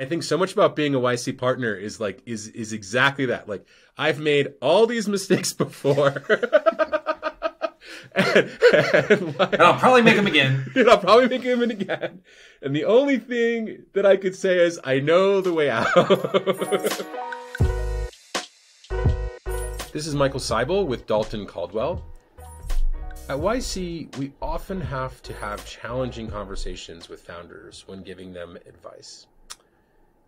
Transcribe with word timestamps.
I 0.00 0.06
think 0.06 0.24
so 0.24 0.36
much 0.36 0.52
about 0.52 0.74
being 0.74 0.94
a 0.96 0.98
YC 0.98 1.38
partner 1.38 1.72
is 1.72 2.00
like 2.00 2.20
is 2.26 2.48
is 2.48 2.72
exactly 2.72 3.26
that. 3.26 3.48
Like 3.48 3.64
I've 3.96 4.18
made 4.18 4.54
all 4.60 4.86
these 4.86 5.06
mistakes 5.06 5.52
before. 5.64 6.24
and, 8.16 8.50
and, 8.72 9.38
like, 9.38 9.52
and, 9.52 9.62
I'll 9.62 9.78
probably 9.78 10.02
make 10.02 10.16
them 10.16 10.26
again. 10.26 10.66
And 10.74 10.90
I'll 10.90 10.98
probably 10.98 11.28
make 11.28 11.44
them 11.44 11.62
again. 11.62 12.22
And 12.60 12.74
the 12.74 12.84
only 12.84 13.18
thing 13.18 13.84
that 13.92 14.04
I 14.04 14.16
could 14.16 14.34
say 14.34 14.58
is 14.58 14.80
I 14.82 14.98
know 14.98 15.40
the 15.40 15.52
way 15.52 15.70
out. 15.70 15.94
this 19.92 20.08
is 20.08 20.16
Michael 20.16 20.40
Seibel 20.40 20.86
with 20.86 21.06
Dalton 21.06 21.46
Caldwell. 21.46 22.04
At 23.28 23.38
YC, 23.38 24.16
we 24.18 24.32
often 24.42 24.80
have 24.80 25.22
to 25.22 25.32
have 25.34 25.64
challenging 25.64 26.28
conversations 26.28 27.08
with 27.08 27.22
founders 27.22 27.84
when 27.86 28.02
giving 28.02 28.32
them 28.32 28.58
advice. 28.66 29.28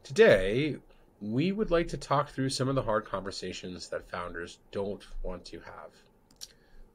Today, 0.07 0.77
we 1.21 1.51
would 1.51 1.73
like 1.73 1.89
to 1.89 1.97
talk 1.97 2.29
through 2.29 2.51
some 2.51 2.69
of 2.69 2.77
the 2.77 2.83
hard 2.83 3.05
conversations 3.07 3.89
that 3.89 4.09
founders 4.09 4.59
don't 4.71 5.05
want 5.25 5.45
to 5.47 5.59
have. 5.59 5.91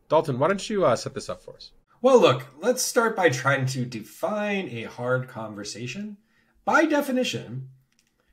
Dalton, 0.07 0.39
why 0.39 0.47
don't 0.47 0.69
you 0.69 0.85
uh, 0.85 0.95
set 0.95 1.13
this 1.13 1.27
up 1.27 1.41
for 1.41 1.57
us? 1.57 1.71
Well, 2.01 2.21
look, 2.21 2.47
let's 2.61 2.81
start 2.81 3.17
by 3.17 3.27
trying 3.27 3.65
to 3.65 3.83
define 3.83 4.69
a 4.69 4.83
hard 4.83 5.27
conversation. 5.27 6.15
By 6.63 6.85
definition, 6.85 7.67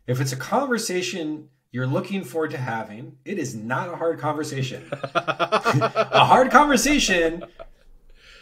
if 0.07 0.21
it's 0.21 0.33
a 0.33 0.37
conversation 0.37 1.49
you're 1.73 1.85
looking 1.85 2.23
forward 2.23 2.53
to 2.53 2.59
having, 2.59 3.17
it 3.25 3.41
is 3.41 3.57
not 3.57 3.93
a 3.93 3.97
hard 3.97 4.21
conversation. 4.21 4.89
a 4.93 6.25
hard 6.25 6.53
conversation 6.53 7.43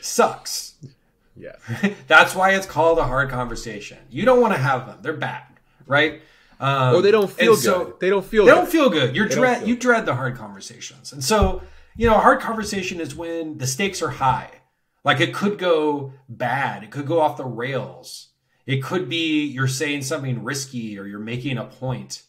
sucks. 0.03 0.75
Yeah. 1.35 1.57
That's 2.09 2.35
why 2.35 2.51
it's 2.51 2.67
called 2.67 2.99
a 2.99 3.05
hard 3.05 3.31
conversation. 3.31 3.97
You 4.11 4.27
don't 4.27 4.43
want 4.43 4.53
to 4.53 4.61
have 4.61 4.87
them. 4.87 4.99
They're 5.01 5.15
bad 5.15 5.46
right? 5.87 6.23
Um, 6.59 6.97
oh, 6.97 7.01
they 7.01 7.11
don't 7.11 7.31
feel 7.31 7.57
good. 7.57 7.95
They 8.01 8.09
don't 8.09 8.25
feel. 8.25 8.45
Good. 8.45 8.49
They 8.49 8.55
good. 8.55 8.61
don't 8.61 8.71
feel 8.71 8.91
good. 8.91 9.17
You're 9.17 9.29
dread. 9.29 9.67
You 9.69 9.77
dread 9.77 10.07
the 10.07 10.15
hard 10.15 10.37
conversations, 10.37 11.13
and 11.13 11.23
so 11.23 11.63
you 11.97 12.07
know, 12.07 12.17
a 12.17 12.21
hard 12.21 12.41
conversation 12.41 13.01
is 13.01 13.15
when 13.15 13.59
the 13.59 13.67
stakes 13.67 14.03
are 14.03 14.11
high. 14.11 14.51
Like 15.05 15.21
it 15.21 15.33
could 15.33 15.59
go 15.59 16.13
bad. 16.29 16.83
It 16.83 16.91
could 16.91 17.07
go 17.07 17.21
off 17.21 17.37
the 17.37 17.45
rails. 17.45 18.29
It 18.67 18.83
could 18.83 19.09
be 19.09 19.45
you're 19.45 19.69
saying 19.69 20.03
something 20.03 20.43
risky 20.43 20.99
or 20.99 21.07
you're 21.07 21.21
making 21.21 21.59
a 21.59 21.65
point. 21.65 22.23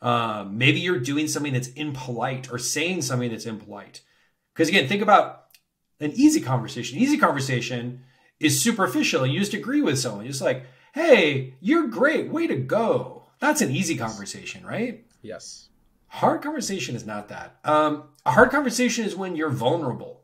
Um, 0.00 0.58
maybe 0.58 0.78
you're 0.80 1.00
doing 1.00 1.26
something 1.26 1.52
that's 1.52 1.68
impolite 1.68 2.52
or 2.52 2.58
saying 2.58 3.02
something 3.02 3.30
that's 3.30 3.46
impolite. 3.46 4.02
Because 4.52 4.68
again, 4.68 4.86
think 4.86 5.02
about 5.02 5.46
an 6.00 6.12
easy 6.14 6.40
conversation. 6.40 6.98
Easy 6.98 7.16
conversation 7.16 8.04
is 8.38 8.60
superficial. 8.60 9.26
You 9.26 9.40
just 9.40 9.54
agree 9.54 9.80
with 9.80 9.98
someone. 9.98 10.26
Just 10.26 10.42
like, 10.42 10.66
hey, 10.94 11.54
you're 11.60 11.86
great, 11.88 12.30
way 12.30 12.46
to 12.46 12.56
go. 12.56 13.24
That's 13.40 13.60
an 13.60 13.70
easy 13.70 13.96
conversation, 13.96 14.66
right? 14.66 15.04
Yes. 15.22 15.68
Hard 16.08 16.42
conversation 16.42 16.96
is 16.96 17.06
not 17.06 17.28
that. 17.28 17.58
Um, 17.64 18.04
a 18.24 18.32
hard 18.32 18.50
conversation 18.50 19.04
is 19.04 19.14
when 19.14 19.36
you're 19.36 19.50
vulnerable. 19.50 20.22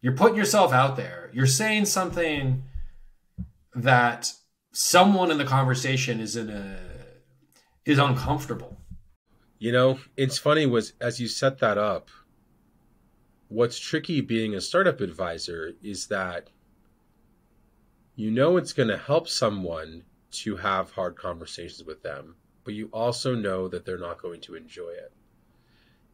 You're 0.00 0.16
putting 0.16 0.36
yourself 0.36 0.72
out 0.72 0.96
there. 0.96 1.30
You're 1.32 1.46
saying 1.46 1.84
something 1.84 2.64
that 3.74 4.32
someone 4.72 5.30
in 5.30 5.38
the 5.38 5.44
conversation 5.44 6.20
is 6.20 6.36
in 6.36 6.48
a 6.48 6.78
is 7.84 7.98
uncomfortable. 7.98 8.78
You 9.58 9.72
know, 9.72 10.00
it's 10.16 10.38
funny 10.38 10.66
was 10.66 10.94
as 11.00 11.20
you 11.20 11.28
set 11.28 11.58
that 11.58 11.76
up, 11.76 12.08
what's 13.48 13.78
tricky 13.78 14.20
being 14.20 14.54
a 14.54 14.60
startup 14.60 15.00
advisor 15.00 15.72
is 15.82 16.06
that 16.06 16.48
you 18.20 18.30
know 18.30 18.58
it's 18.58 18.74
going 18.74 18.88
to 18.88 18.98
help 18.98 19.28
someone 19.28 20.02
to 20.30 20.56
have 20.56 20.92
hard 20.92 21.16
conversations 21.16 21.82
with 21.84 22.02
them, 22.02 22.36
but 22.64 22.74
you 22.74 22.88
also 22.92 23.34
know 23.34 23.66
that 23.66 23.84
they're 23.86 23.98
not 23.98 24.20
going 24.20 24.40
to 24.42 24.54
enjoy 24.54 24.90
it. 24.90 25.12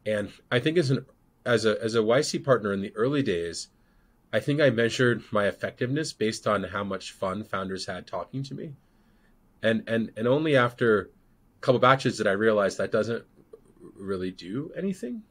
And 0.05 0.31
I 0.49 0.59
think 0.59 0.77
as 0.77 0.89
an 0.89 1.05
as 1.45 1.65
a 1.65 1.81
as 1.83 1.95
a 1.95 1.99
YC 1.99 2.45
partner 2.45 2.71
in 2.71 2.81
the 2.81 2.95
early 2.95 3.23
days, 3.23 3.67
I 4.31 4.39
think 4.39 4.61
I 4.61 4.69
measured 4.69 5.23
my 5.31 5.47
effectiveness 5.47 6.13
based 6.13 6.47
on 6.47 6.63
how 6.63 6.83
much 6.83 7.11
fun 7.11 7.43
founders 7.43 7.85
had 7.85 8.07
talking 8.07 8.41
to 8.43 8.55
me. 8.55 8.73
And 9.61 9.83
and 9.87 10.11
and 10.15 10.27
only 10.27 10.55
after 10.55 11.01
a 11.01 11.59
couple 11.59 11.79
batches 11.79 12.17
did 12.17 12.27
I 12.27 12.31
realize 12.31 12.77
that 12.77 12.91
doesn't 12.91 13.25
really 13.95 14.31
do 14.31 14.71
anything. 14.77 15.23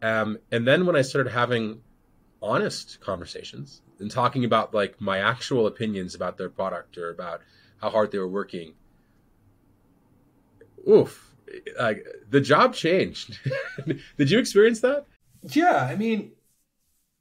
Um, 0.00 0.38
and 0.50 0.66
then 0.66 0.86
when 0.86 0.96
I 0.96 1.02
started 1.02 1.30
having 1.32 1.82
honest 2.46 3.00
conversations 3.00 3.82
and 3.98 4.10
talking 4.10 4.44
about 4.44 4.74
like 4.74 5.00
my 5.00 5.18
actual 5.18 5.66
opinions 5.66 6.14
about 6.14 6.38
their 6.38 6.48
product 6.48 6.96
or 6.98 7.10
about 7.10 7.40
how 7.80 7.90
hard 7.90 8.12
they 8.12 8.18
were 8.18 8.28
working. 8.28 8.74
Oof, 10.88 11.34
like 11.78 12.06
the 12.30 12.40
job 12.40 12.74
changed. 12.74 13.38
Did 14.16 14.30
you 14.30 14.38
experience 14.38 14.80
that? 14.80 15.06
Yeah, 15.42 15.88
I 15.90 15.96
mean, 15.96 16.32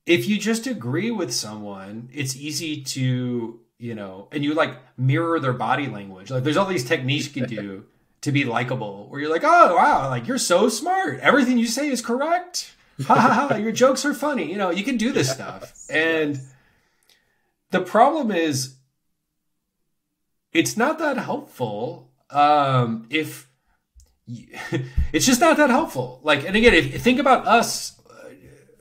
if 0.06 0.28
you 0.28 0.38
just 0.38 0.68
agree 0.68 1.12
with 1.12 1.34
someone, 1.34 2.10
it's 2.14 2.36
easy 2.36 2.82
to, 2.82 3.60
you 3.80 3.96
know, 3.96 4.28
and 4.32 4.44
you 4.44 4.54
like 4.54 4.78
mirror 4.98 5.40
their 5.40 5.54
body 5.54 5.88
language. 5.88 6.30
Like 6.30 6.44
there's 6.44 6.58
all 6.58 6.68
these 6.68 6.86
techniques 6.86 7.26
you 7.26 7.42
can 7.42 7.50
do 7.50 7.86
to 8.22 8.32
be 8.32 8.44
likable 8.44 9.08
where 9.10 9.20
you're 9.20 9.32
like, 9.32 9.44
"Oh, 9.44 9.76
wow, 9.76 10.10
like 10.10 10.28
you're 10.28 10.38
so 10.38 10.70
smart. 10.70 11.20
Everything 11.20 11.58
you 11.58 11.68
say 11.68 11.90
is 11.90 12.02
correct." 12.02 12.75
Ha 13.04 13.16
ha 13.16 13.48
ha, 13.50 13.56
your 13.56 13.72
jokes 13.72 14.06
are 14.06 14.14
funny. 14.14 14.50
You 14.50 14.58
know, 14.58 14.72
you 14.72 14.84
can 14.84 14.98
do 14.98 15.12
this 15.12 15.28
yes, 15.28 15.36
stuff. 15.36 15.86
And 15.90 16.40
the 17.72 17.82
problem 17.82 18.32
is, 18.32 18.76
it's 20.54 20.78
not 20.78 21.00
that 21.00 21.18
helpful 21.18 22.12
um, 22.30 23.08
if 23.10 23.50
it's 24.28 25.26
just 25.26 25.42
not 25.42 25.58
that 25.58 25.70
helpful. 25.70 26.20
Like, 26.24 26.46
and 26.46 26.56
again, 26.56 26.74
if, 26.74 27.02
think 27.02 27.20
about 27.20 27.46
us 27.46 28.00
uh, 28.10 28.30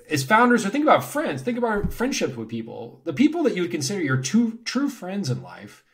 as 0.09 0.25
founders, 0.25 0.65
or 0.65 0.71
think 0.71 0.85
about 0.85 1.05
friends, 1.05 1.43
think 1.43 1.59
about 1.59 1.71
our 1.71 1.91
friendships 1.91 2.37
with 2.37 2.49
people. 2.49 3.03
The 3.05 3.13
people 3.13 3.43
that 3.43 3.55
you 3.55 3.63
would 3.63 3.71
consider 3.71 4.03
your 4.03 4.17
two 4.17 4.61
true 4.65 4.89
friends 4.89 5.29
in 5.29 5.43
life 5.43 5.85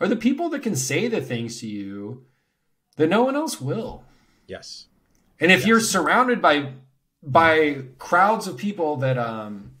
are 0.00 0.08
the 0.08 0.16
people 0.16 0.48
that 0.50 0.62
can 0.62 0.76
say 0.76 1.08
the 1.08 1.20
things 1.20 1.60
to 1.60 1.68
you 1.68 2.26
that 2.96 3.08
no 3.08 3.24
one 3.24 3.34
else 3.34 3.60
will. 3.60 4.04
Yes. 4.46 4.86
And 5.40 5.50
if 5.50 5.60
yes. 5.60 5.66
you're 5.66 5.80
surrounded 5.80 6.40
by 6.40 6.72
by 7.26 7.82
crowds 7.98 8.46
of 8.46 8.56
people 8.56 8.96
that 8.96 9.16
um 9.18 9.72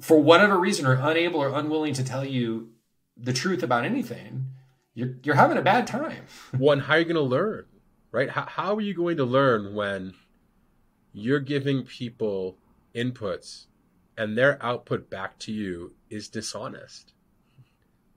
for 0.00 0.20
whatever 0.20 0.58
reason 0.58 0.84
are 0.84 0.94
unable 0.94 1.40
or 1.40 1.48
unwilling 1.48 1.94
to 1.94 2.04
tell 2.04 2.24
you 2.24 2.70
the 3.16 3.32
truth 3.32 3.62
about 3.62 3.84
anything 3.84 4.46
you're 4.94 5.16
you're 5.22 5.36
having 5.36 5.56
a 5.56 5.62
bad 5.62 5.86
time. 5.86 6.24
One 6.56 6.80
how 6.80 6.94
are 6.94 6.98
you 6.98 7.04
going 7.04 7.14
to 7.16 7.22
learn 7.22 7.66
right? 8.12 8.30
How, 8.30 8.44
how 8.44 8.76
are 8.76 8.80
you 8.80 8.94
going 8.94 9.16
to 9.16 9.24
learn 9.24 9.74
when 9.74 10.14
you're 11.12 11.40
giving 11.40 11.82
people 11.82 12.58
inputs 12.94 13.66
and 14.16 14.36
their 14.36 14.62
output 14.64 15.10
back 15.10 15.38
to 15.40 15.52
you 15.52 15.94
is 16.10 16.28
dishonest? 16.28 17.14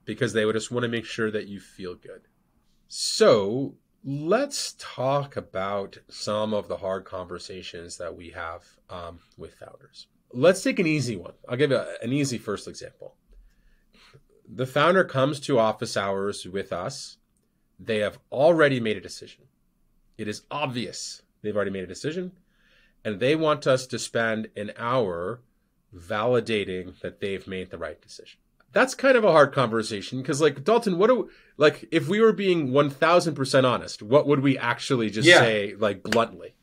Because 0.04 0.34
they 0.34 0.46
would 0.46 0.54
just 0.54 0.70
want 0.70 0.84
to 0.84 0.90
make 0.90 1.06
sure 1.06 1.32
that 1.32 1.48
you 1.48 1.60
feel 1.60 1.96
good. 1.96 2.22
So 2.88 3.74
let's 4.06 4.76
talk 4.78 5.36
about 5.36 5.98
some 6.08 6.54
of 6.54 6.68
the 6.68 6.78
hard 6.78 7.06
conversations 7.06 7.98
that 7.98 8.16
we 8.16 8.30
have 8.30 8.64
um, 8.88 9.20
with 9.36 9.56
founders. 9.56 10.06
Let's 10.32 10.62
take 10.62 10.78
an 10.78 10.86
easy 10.86 11.16
one. 11.16 11.34
I'll 11.50 11.58
give 11.58 11.72
you 11.72 11.84
an 12.04 12.14
easy 12.14 12.38
first 12.38 12.68
example. 12.68 13.16
The 14.48 14.68
founder 14.68 15.04
comes 15.04 15.40
to 15.42 15.58
office 15.58 15.98
hours 15.98 16.46
with 16.46 16.72
us. 16.72 17.18
They 17.80 18.00
have 18.00 18.20
already 18.32 18.80
made 18.80 18.96
a 18.96 19.02
decision. 19.02 19.46
It 20.20 20.28
is 20.28 20.44
obvious 20.52 21.24
they've 21.42 21.56
already 21.56 21.72
made 21.72 21.84
a 21.84 21.88
decision, 21.88 22.34
and 23.04 23.20
they 23.20 23.36
want 23.36 23.66
us 23.66 23.88
to 23.88 23.98
spend 23.98 24.50
an 24.56 24.72
hour 24.78 25.42
validating 25.96 27.00
that 27.00 27.22
they've 27.22 27.48
made 27.48 27.72
the 27.72 27.78
right 27.78 28.00
decision 28.02 28.40
that's 28.76 28.94
kind 28.94 29.16
of 29.16 29.24
a 29.24 29.32
hard 29.32 29.54
conversation 29.54 30.22
because 30.22 30.42
like 30.42 30.64
dalton 30.66 31.00
what 31.00 31.08
do 31.08 31.30
like 31.56 31.88
if 31.92 32.10
we 32.10 32.20
were 32.20 32.34
being 32.34 32.72
1000% 32.72 33.64
honest 33.64 34.04
what 34.04 34.28
would 34.28 34.42
we 34.42 34.58
actually 34.58 35.10
just 35.10 35.28
yeah. 35.28 35.40
say 35.40 35.76
like 35.80 36.04
bluntly? 36.04 36.54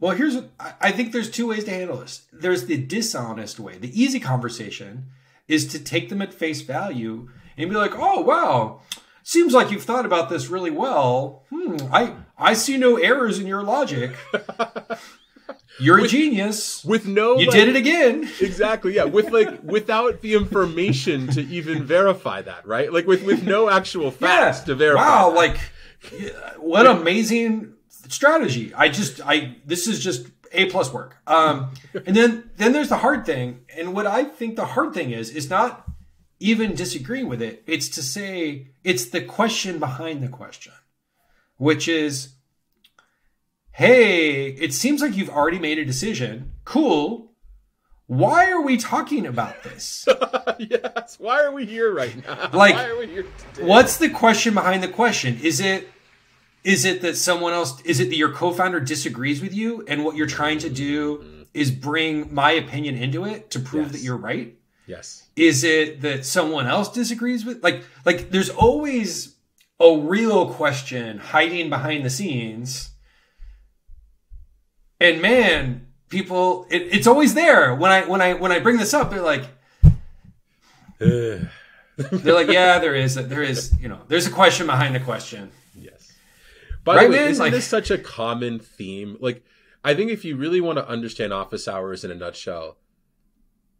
Well 0.00 0.16
here's 0.16 0.34
what, 0.34 0.50
i 0.80 0.90
think 0.90 1.12
there's 1.12 1.30
two 1.30 1.48
ways 1.48 1.64
to 1.64 1.70
handle 1.70 1.98
this. 1.98 2.26
There's 2.32 2.64
the 2.64 2.78
dishonest 2.78 3.60
way. 3.60 3.76
The 3.78 4.02
easy 4.02 4.18
conversation 4.18 5.10
is 5.46 5.66
to 5.68 5.78
take 5.78 6.08
them 6.08 6.22
at 6.22 6.32
face 6.32 6.62
value 6.62 7.28
and 7.56 7.70
be 7.70 7.76
like 7.76 7.92
oh 7.94 8.22
wow. 8.22 8.80
Seems 9.22 9.52
like 9.52 9.70
you've 9.70 9.84
thought 9.84 10.06
about 10.06 10.30
this 10.30 10.48
really 10.48 10.70
well. 10.70 11.44
Hmm 11.50 11.76
i 11.92 12.14
i 12.38 12.54
see 12.54 12.78
no 12.78 12.96
errors 12.96 13.38
in 13.38 13.46
your 13.46 13.62
logic 13.62 14.16
You're 15.78 16.00
with, 16.00 16.06
a 16.06 16.08
genius. 16.08 16.84
With 16.84 17.06
no 17.06 17.38
You 17.38 17.46
like, 17.46 17.56
did 17.56 17.68
it 17.68 17.76
again. 17.76 18.28
Exactly. 18.40 18.94
Yeah, 18.94 19.04
with 19.04 19.30
like 19.30 19.62
without 19.62 20.20
the 20.20 20.34
information 20.34 21.28
to 21.28 21.42
even 21.42 21.84
verify 21.84 22.42
that, 22.42 22.66
right? 22.66 22.92
Like 22.92 23.06
with 23.06 23.24
with 23.24 23.42
no 23.44 23.68
actual 23.68 24.10
facts 24.10 24.60
yeah. 24.60 24.64
to 24.66 24.74
verify. 24.74 25.02
Wow, 25.02 25.30
that. 25.30 25.36
like 25.36 25.58
what 26.58 26.86
amazing 26.86 27.74
strategy. 27.88 28.72
I 28.74 28.88
just 28.88 29.20
I 29.24 29.56
this 29.64 29.86
is 29.86 30.02
just 30.02 30.26
a 30.52 30.66
plus 30.66 30.92
work. 30.92 31.16
Um 31.26 31.72
and 32.06 32.14
then 32.16 32.50
then 32.56 32.72
there's 32.72 32.90
the 32.90 32.98
hard 32.98 33.24
thing. 33.24 33.60
And 33.76 33.94
what 33.94 34.06
I 34.06 34.24
think 34.24 34.56
the 34.56 34.66
hard 34.66 34.92
thing 34.94 35.10
is 35.10 35.30
is 35.30 35.48
not 35.48 35.88
even 36.42 36.74
disagreeing 36.74 37.28
with 37.28 37.40
it. 37.40 37.62
It's 37.66 37.88
to 37.90 38.02
say 38.02 38.72
it's 38.82 39.06
the 39.06 39.22
question 39.22 39.78
behind 39.78 40.22
the 40.22 40.28
question, 40.28 40.72
which 41.56 41.86
is, 41.86 42.34
hey, 43.72 44.46
it 44.46 44.74
seems 44.74 45.00
like 45.00 45.16
you've 45.16 45.30
already 45.30 45.58
made 45.58 45.78
a 45.78 45.84
decision. 45.84 46.52
Cool. 46.64 47.32
Why 48.06 48.50
are 48.50 48.60
we 48.60 48.76
talking 48.76 49.26
about 49.26 49.62
this? 49.62 50.06
yes. 50.58 51.16
Why 51.18 51.42
are 51.42 51.52
we 51.52 51.64
here 51.64 51.92
right 51.94 52.14
now? 52.26 52.50
Like, 52.52 52.74
Why 52.74 52.86
are 52.86 52.98
we 52.98 53.06
here 53.06 53.24
today? 53.54 53.66
What's 53.66 53.96
the 53.96 54.10
question 54.10 54.54
behind 54.54 54.82
the 54.82 54.88
question? 54.88 55.38
Is 55.42 55.60
it 55.60 55.88
is 56.64 56.84
it 56.84 57.02
that 57.02 57.16
someone 57.16 57.52
else 57.52 57.80
is 57.82 57.98
it 57.98 58.10
that 58.10 58.16
your 58.16 58.32
co-founder 58.32 58.78
disagrees 58.80 59.40
with 59.42 59.52
you 59.54 59.84
and 59.88 60.04
what 60.04 60.14
you're 60.14 60.28
trying 60.28 60.58
to 60.58 60.70
do 60.70 61.24
is 61.54 61.70
bring 61.72 62.32
my 62.32 62.52
opinion 62.52 62.94
into 62.96 63.24
it 63.24 63.50
to 63.50 63.58
prove 63.58 63.86
Yes. 63.86 63.92
that 63.92 64.00
you're 64.02 64.16
right? 64.16 64.56
Yes. 64.86 65.26
Is 65.34 65.64
it 65.64 66.02
that 66.02 66.24
someone 66.24 66.66
else 66.66 66.88
disagrees 66.92 67.44
with 67.44 67.64
like 67.64 67.82
like 68.04 68.30
there's 68.30 68.50
always 68.50 69.36
a 69.80 69.96
real 69.98 70.52
question 70.52 71.18
hiding 71.18 71.68
behind 71.70 72.04
the 72.04 72.10
scenes. 72.10 72.90
And 75.02 75.20
man, 75.20 75.86
people 76.08 76.66
it, 76.70 76.82
it's 76.94 77.06
always 77.06 77.34
there. 77.34 77.74
When 77.74 77.90
I 77.90 78.02
when 78.06 78.20
I 78.20 78.34
when 78.34 78.52
I 78.52 78.60
bring 78.60 78.76
this 78.76 78.94
up, 78.94 79.10
they're 79.10 79.20
like 79.20 79.44
they're 80.98 81.48
like, 81.96 82.48
yeah, 82.48 82.78
there 82.84 82.94
is 82.94 83.14
there 83.16 83.42
is, 83.42 83.72
you 83.80 83.88
know, 83.88 83.98
there's 84.08 84.26
a 84.26 84.30
question 84.30 84.66
behind 84.66 84.94
the 84.94 85.00
question. 85.00 85.50
Yes. 85.74 86.12
By 86.84 86.96
Right, 86.96 87.04
the 87.04 87.10
way, 87.10 87.16
man? 87.16 87.28
isn't 87.30 87.44
Like- 87.44 87.52
this 87.52 87.66
such 87.66 87.90
a 87.90 87.98
common 87.98 88.58
theme? 88.58 89.16
Like, 89.20 89.44
I 89.84 89.94
think 89.94 90.10
if 90.10 90.24
you 90.24 90.36
really 90.36 90.60
want 90.60 90.78
to 90.78 90.88
understand 90.88 91.32
office 91.32 91.66
hours 91.66 92.04
in 92.04 92.10
a 92.10 92.14
nutshell, 92.14 92.76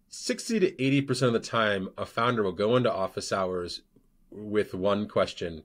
60 0.09 0.61
to 0.61 0.71
80% 0.73 1.23
of 1.29 1.33
the 1.33 1.39
time, 1.41 1.89
a 1.97 2.05
founder 2.05 2.43
will 2.43 2.53
go 2.53 2.77
into 2.77 2.93
office 2.93 3.33
hours 3.33 3.83
with 4.31 4.75
one 4.75 5.07
question, 5.09 5.63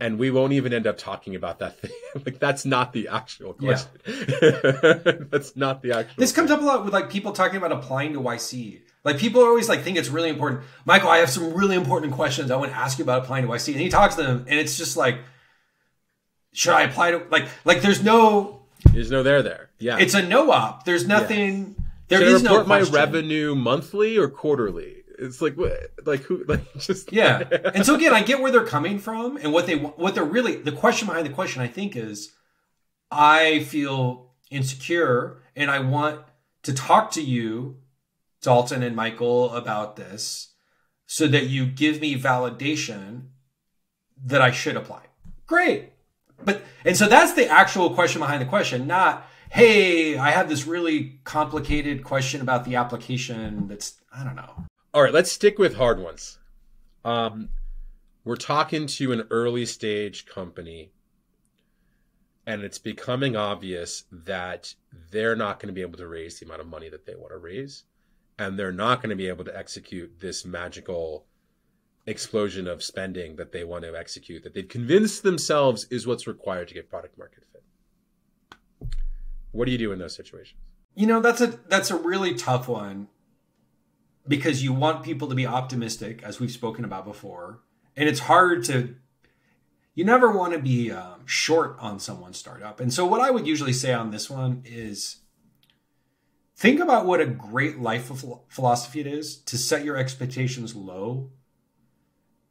and 0.00 0.18
we 0.18 0.30
won't 0.30 0.52
even 0.54 0.72
end 0.72 0.86
up 0.86 0.96
talking 0.98 1.34
about 1.36 1.58
that 1.58 1.78
thing. 1.78 1.90
like, 2.26 2.38
that's 2.38 2.64
not 2.64 2.92
the 2.92 3.08
actual 3.08 3.54
Yeah. 3.60 3.68
question. 3.68 5.28
that's 5.30 5.54
not 5.56 5.82
the 5.82 5.92
actual 5.92 6.14
This 6.16 6.32
comes 6.32 6.50
up 6.50 6.60
a 6.60 6.64
lot 6.64 6.84
with 6.84 6.92
like 6.94 7.10
people 7.10 7.32
talking 7.32 7.56
about 7.58 7.70
applying 7.72 8.14
to 8.14 8.20
YC. 8.20 8.80
Like 9.04 9.18
people 9.18 9.42
always 9.42 9.68
like 9.68 9.82
think 9.82 9.96
it's 9.96 10.08
really 10.08 10.28
important. 10.30 10.62
Michael, 10.84 11.10
I 11.10 11.18
have 11.18 11.30
some 11.30 11.52
really 11.54 11.76
important 11.76 12.12
questions 12.12 12.50
I 12.50 12.56
want 12.56 12.72
to 12.72 12.76
ask 12.76 12.98
you 12.98 13.04
about 13.04 13.22
applying 13.22 13.46
to 13.46 13.50
YC. 13.52 13.72
And 13.72 13.80
he 13.80 13.88
talks 13.88 14.14
to 14.16 14.22
them 14.22 14.44
and 14.48 14.58
it's 14.58 14.76
just 14.76 14.96
like, 14.96 15.18
should 16.52 16.72
I 16.72 16.82
apply 16.82 17.12
to 17.12 17.22
like 17.30 17.46
like 17.64 17.80
there's 17.80 18.02
no 18.02 18.62
There's 18.92 19.10
no 19.10 19.22
there 19.22 19.42
there. 19.42 19.70
Yeah. 19.78 19.98
it's 19.98 20.14
a 20.14 20.22
no 20.22 20.50
op. 20.50 20.84
There's 20.84 21.06
nothing 21.06 21.76
there 22.08 22.18
Should 22.18 22.28
is 22.28 22.44
I 22.44 22.48
no 22.48 22.58
report 22.58 22.66
my 22.68 22.80
revenue 22.80 23.54
monthly 23.54 24.18
or 24.18 24.28
quarterly? 24.28 24.99
It's 25.20 25.42
like, 25.42 25.54
what? 25.54 25.72
Like, 26.04 26.20
who? 26.22 26.44
Like, 26.48 26.60
just. 26.78 27.12
Yeah. 27.12 27.44
And 27.74 27.84
so 27.84 27.94
again, 27.94 28.12
I 28.12 28.22
get 28.22 28.40
where 28.40 28.50
they're 28.50 28.64
coming 28.64 28.98
from 28.98 29.36
and 29.36 29.52
what 29.52 29.66
they 29.66 29.76
what 29.76 30.14
they're 30.14 30.24
really 30.24 30.56
the 30.56 30.72
question 30.72 31.06
behind 31.06 31.26
the 31.26 31.32
question 31.32 31.62
I 31.62 31.68
think 31.68 31.94
is 31.96 32.32
I 33.10 33.60
feel 33.64 34.32
insecure 34.50 35.42
and 35.54 35.70
I 35.70 35.80
want 35.80 36.20
to 36.62 36.72
talk 36.72 37.12
to 37.12 37.22
you 37.22 37.76
Dalton 38.42 38.82
and 38.82 38.96
Michael 38.96 39.54
about 39.54 39.96
this 39.96 40.54
so 41.06 41.26
that 41.28 41.46
you 41.46 41.66
give 41.66 42.00
me 42.00 42.16
validation 42.16 43.28
that 44.24 44.40
I 44.40 44.50
should 44.50 44.76
apply. 44.76 45.02
Great. 45.46 45.92
But 46.44 46.62
and 46.84 46.96
so 46.96 47.06
that's 47.06 47.34
the 47.34 47.46
actual 47.48 47.90
question 47.90 48.20
behind 48.20 48.40
the 48.40 48.46
question, 48.46 48.86
not 48.86 49.26
hey, 49.50 50.16
I 50.16 50.30
have 50.30 50.48
this 50.48 50.64
really 50.64 51.18
complicated 51.24 52.04
question 52.04 52.40
about 52.40 52.64
the 52.64 52.76
application 52.76 53.68
that's 53.68 54.00
I 54.12 54.24
don't 54.24 54.36
know. 54.36 54.64
All 54.92 55.02
right, 55.02 55.12
let's 55.12 55.30
stick 55.30 55.56
with 55.56 55.76
hard 55.76 56.00
ones. 56.00 56.38
Um, 57.04 57.50
we're 58.24 58.34
talking 58.34 58.88
to 58.88 59.12
an 59.12 59.28
early 59.30 59.64
stage 59.64 60.26
company, 60.26 60.90
and 62.44 62.62
it's 62.62 62.78
becoming 62.78 63.36
obvious 63.36 64.02
that 64.10 64.74
they're 65.12 65.36
not 65.36 65.60
going 65.60 65.68
to 65.68 65.72
be 65.72 65.80
able 65.80 65.98
to 65.98 66.08
raise 66.08 66.40
the 66.40 66.46
amount 66.46 66.62
of 66.62 66.66
money 66.66 66.88
that 66.88 67.06
they 67.06 67.14
want 67.14 67.30
to 67.30 67.38
raise, 67.38 67.84
and 68.36 68.58
they're 68.58 68.72
not 68.72 69.00
going 69.00 69.10
to 69.10 69.16
be 69.16 69.28
able 69.28 69.44
to 69.44 69.56
execute 69.56 70.18
this 70.18 70.44
magical 70.44 71.24
explosion 72.08 72.66
of 72.66 72.82
spending 72.82 73.36
that 73.36 73.52
they 73.52 73.62
want 73.62 73.84
to 73.84 73.96
execute 73.96 74.42
that 74.42 74.54
they've 74.54 74.66
convinced 74.66 75.22
themselves 75.22 75.86
is 75.92 76.04
what's 76.04 76.26
required 76.26 76.66
to 76.66 76.74
get 76.74 76.90
product 76.90 77.16
market 77.16 77.44
fit. 77.52 78.90
What 79.52 79.66
do 79.66 79.70
you 79.70 79.78
do 79.78 79.92
in 79.92 80.00
those 80.00 80.16
situations? 80.16 80.58
You 80.96 81.06
know, 81.06 81.20
that's 81.20 81.40
a 81.40 81.58
that's 81.68 81.92
a 81.92 81.96
really 81.96 82.34
tough 82.34 82.66
one 82.66 83.06
because 84.26 84.62
you 84.62 84.72
want 84.72 85.02
people 85.02 85.28
to 85.28 85.34
be 85.34 85.46
optimistic, 85.46 86.22
as 86.22 86.40
we've 86.40 86.50
spoken 86.50 86.84
about 86.84 87.04
before, 87.04 87.60
and 87.96 88.08
it's 88.08 88.20
hard 88.20 88.64
to. 88.64 88.94
You 89.94 90.04
never 90.04 90.30
want 90.30 90.52
to 90.52 90.58
be 90.58 90.90
um, 90.92 91.26
short 91.26 91.76
on 91.80 91.98
someone's 91.98 92.38
startup, 92.38 92.80
and 92.80 92.92
so 92.92 93.04
what 93.04 93.20
I 93.20 93.30
would 93.30 93.46
usually 93.46 93.72
say 93.72 93.92
on 93.92 94.10
this 94.10 94.30
one 94.30 94.62
is, 94.64 95.16
think 96.56 96.80
about 96.80 97.06
what 97.06 97.20
a 97.20 97.26
great 97.26 97.80
life 97.80 98.10
philosophy 98.48 99.00
it 99.00 99.06
is 99.06 99.36
to 99.36 99.58
set 99.58 99.84
your 99.84 99.96
expectations 99.96 100.74
low, 100.74 101.30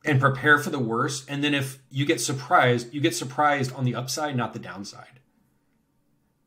and 0.05 0.19
prepare 0.19 0.57
for 0.57 0.69
the 0.69 0.79
worst, 0.79 1.25
and 1.29 1.43
then 1.43 1.53
if 1.53 1.79
you 1.89 2.05
get 2.05 2.21
surprised, 2.21 2.93
you 2.93 3.01
get 3.01 3.15
surprised 3.15 3.73
on 3.73 3.85
the 3.85 3.95
upside, 3.95 4.35
not 4.35 4.53
the 4.53 4.59
downside. 4.59 5.19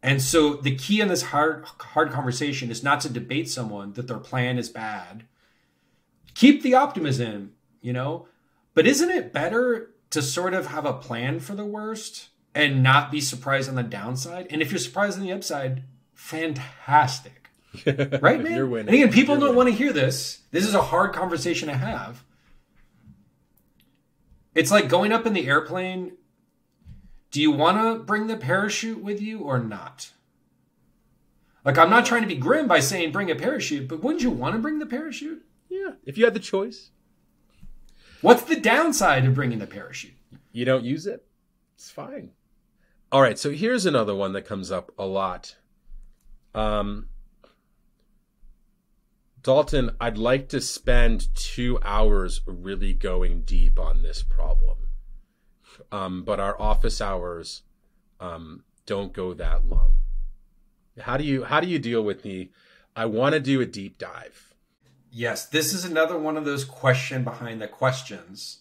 And 0.02 0.20
so 0.20 0.54
the 0.54 0.75
key 0.75 1.00
in 1.00 1.08
this 1.08 1.22
hard 1.22 1.64
hard 1.78 2.10
conversation 2.10 2.70
is 2.70 2.82
not 2.82 3.00
to 3.02 3.08
debate 3.08 3.49
someone 3.49 3.93
that 3.93 4.08
their 4.08 4.19
plan 4.19 4.58
is 4.58 4.69
bad. 4.69 5.25
Keep 6.34 6.62
the 6.62 6.75
optimism, 6.75 7.52
you 7.81 7.93
know? 7.93 8.26
But 8.75 8.87
isn't 8.87 9.10
it 9.10 9.32
better 9.32 9.90
to 10.10 10.22
sort 10.22 10.54
of 10.54 10.66
have 10.66 10.87
a 10.87 10.94
plan 10.94 11.40
for 11.40 11.54
the 11.54 11.64
worst 11.64 12.31
and 12.54 12.82
not 12.82 13.10
be 13.10 13.20
surprised 13.20 13.69
on 13.69 13.75
the 13.76 13.82
downside? 13.82 14.46
And 14.50 14.60
if 14.60 14.72
you're 14.72 14.78
surprised 14.78 15.19
on 15.19 15.25
the 15.25 15.32
upside, 15.32 15.84
fantastic. 16.14 17.38
Right, 17.87 18.43
man? 18.43 18.54
You're 18.54 18.66
winning. 18.66 18.88
And 18.88 18.96
again, 18.96 19.12
people 19.12 19.34
You're 19.34 19.49
don't 19.49 19.56
winning. 19.56 19.56
want 19.56 19.69
to 19.70 19.75
hear 19.75 19.94
this. 19.94 20.40
This 20.50 20.66
is 20.66 20.75
a 20.75 20.82
hard 20.82 21.14
conversation 21.14 21.69
to 21.69 21.75
have. 21.75 22.22
It's 24.54 24.70
like 24.70 24.88
going 24.90 25.10
up 25.12 25.25
in 25.26 25.32
the 25.32 25.49
airplane 25.49 26.12
do 27.32 27.40
you 27.40 27.50
want 27.50 27.79
to 27.79 28.05
bring 28.05 28.29
the 28.29 28.37
parachute 28.37 29.02
with 29.02 29.20
you 29.20 29.40
or 29.40 29.58
not? 29.58 30.12
Like, 31.64 31.79
I'm 31.79 31.90
not 31.90 32.06
trying 32.06 32.23
to 32.23 32.29
be 32.29 32.37
grim 32.37 32.69
by 32.69 32.81
saying 32.81 33.11
bring 33.11 33.31
a 33.31 33.34
parachute, 33.34 33.88
but 33.88 34.02
wouldn't 34.02 34.23
you 34.23 34.31
want 34.31 34.55
to 34.55 34.61
bring 34.61 34.79
the 34.79 34.87
parachute? 34.87 35.44
Yeah, 35.69 35.93
if 36.05 36.19
you 36.19 36.25
had 36.25 36.34
the 36.34 36.40
choice. 36.40 36.90
What's 38.20 38.43
the 38.43 38.61
downside 38.61 39.25
of 39.25 39.34
bringing 39.34 39.58
the 39.58 39.67
parachute? 39.67 40.14
you 40.52 40.64
don't 40.64 40.84
use 40.84 41.06
it, 41.06 41.25
it's 41.75 41.90
fine. 41.90 42.31
All 43.11 43.23
right, 43.23 43.38
so 43.38 43.50
here's 43.50 43.87
another 43.87 44.14
one 44.14 44.33
that 44.33 44.47
comes 44.47 44.71
up 44.71 44.92
a 44.99 45.06
lot. 45.06 45.56
Um, 46.54 47.09
Dalton, 49.42 49.90
I'd 50.00 50.18
like 50.18 50.49
to 50.50 50.61
spend 50.61 51.35
two 51.35 51.78
hours 51.83 52.42
really 52.47 52.92
going 52.92 53.42
deep 53.42 53.78
on 53.78 54.02
this 54.02 54.23
problem, 54.23 54.76
um, 55.91 56.25
but 56.25 56.41
our 56.41 56.61
office 56.61 57.00
hours 57.00 57.62
um, 58.21 58.64
don't 58.87 59.12
go 59.12 59.35
that 59.35 59.69
long. 59.69 59.93
How 61.00 61.17
do 61.17 61.25
you 61.25 61.45
how 61.45 61.61
do 61.61 61.67
you 61.67 61.79
deal 61.79 62.02
with 62.02 62.23
the? 62.23 62.50
I 62.95 63.07
want 63.07 63.33
to 63.35 63.41
do 63.41 63.61
a 63.61 63.67
deep 63.67 63.99
dive. 63.99 64.55
Yes, 65.11 65.47
this 65.47 65.73
is 65.73 65.85
another 65.85 66.19
one 66.19 66.37
of 66.37 66.45
those 66.45 66.64
question 66.64 67.25
behind 67.25 67.61
the 67.61 67.69
questions. 67.69 68.59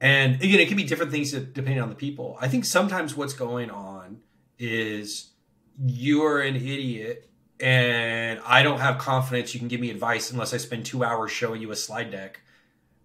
And 0.00 0.36
again, 0.36 0.58
it 0.58 0.66
can 0.66 0.76
be 0.76 0.84
different 0.84 1.12
things 1.12 1.30
depending 1.30 1.80
on 1.80 1.88
the 1.88 1.94
people. 1.94 2.36
I 2.40 2.48
think 2.48 2.64
sometimes 2.64 3.16
what's 3.16 3.34
going 3.34 3.70
on 3.70 4.20
is 4.58 5.30
you're 5.78 6.40
an 6.40 6.56
idiot 6.56 7.30
and 7.60 8.40
I 8.44 8.64
don't 8.64 8.80
have 8.80 8.98
confidence 8.98 9.54
you 9.54 9.60
can 9.60 9.68
give 9.68 9.80
me 9.80 9.90
advice 9.90 10.32
unless 10.32 10.52
I 10.52 10.56
spend 10.56 10.84
two 10.84 11.04
hours 11.04 11.30
showing 11.30 11.62
you 11.62 11.70
a 11.70 11.76
slide 11.76 12.10
deck 12.10 12.40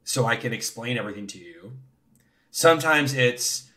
so 0.04 0.26
I 0.26 0.36
can 0.36 0.54
explain 0.54 0.98
everything 0.98 1.28
to 1.28 1.38
you. 1.38 1.74
Sometimes 2.58 3.14
it's 3.14 3.70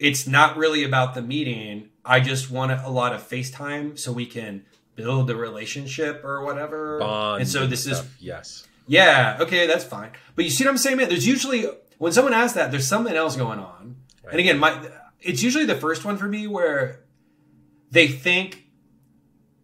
it's 0.00 0.26
not 0.26 0.56
really 0.56 0.82
about 0.82 1.14
the 1.14 1.22
meeting. 1.22 1.90
I 2.04 2.18
just 2.18 2.50
want 2.50 2.72
a 2.72 2.88
lot 2.88 3.14
of 3.14 3.22
FaceTime 3.22 3.96
so 3.96 4.10
we 4.10 4.26
can 4.26 4.64
build 4.96 5.30
a 5.30 5.36
relationship 5.36 6.24
or 6.24 6.42
whatever. 6.42 6.98
Bond 6.98 7.42
and 7.42 7.48
so 7.48 7.64
this 7.68 7.86
is 7.86 8.02
yes. 8.18 8.66
yeah, 8.88 9.36
okay, 9.38 9.68
that's 9.68 9.84
fine. 9.84 10.10
But 10.34 10.44
you 10.44 10.50
see 10.50 10.64
what 10.64 10.70
I'm 10.70 10.78
saying, 10.78 10.96
man? 10.96 11.10
There's 11.10 11.28
usually 11.28 11.66
when 11.98 12.10
someone 12.10 12.32
asks 12.32 12.54
that, 12.54 12.72
there's 12.72 12.88
something 12.88 13.14
else 13.14 13.36
going 13.36 13.60
on. 13.60 13.98
And 14.28 14.40
again, 14.40 14.58
my 14.58 14.84
it's 15.20 15.44
usually 15.44 15.66
the 15.66 15.76
first 15.76 16.04
one 16.04 16.16
for 16.16 16.26
me 16.26 16.48
where 16.48 17.04
they 17.92 18.08
think 18.08 18.64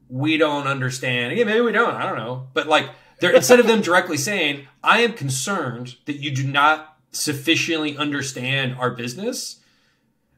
we 0.08 0.36
don't 0.36 0.68
understand. 0.68 1.32
Again, 1.32 1.46
maybe 1.48 1.60
we 1.60 1.72
don't. 1.72 1.96
I 1.96 2.06
don't 2.06 2.18
know. 2.18 2.46
But 2.54 2.68
like 2.68 2.88
they're 3.18 3.34
instead 3.34 3.58
of 3.58 3.66
them 3.66 3.80
directly 3.80 4.16
saying, 4.16 4.68
I 4.80 5.00
am 5.00 5.14
concerned 5.14 5.96
that 6.04 6.18
you 6.18 6.30
do 6.30 6.46
not 6.46 6.89
sufficiently 7.12 7.96
understand 7.96 8.76
our 8.78 8.90
business. 8.90 9.60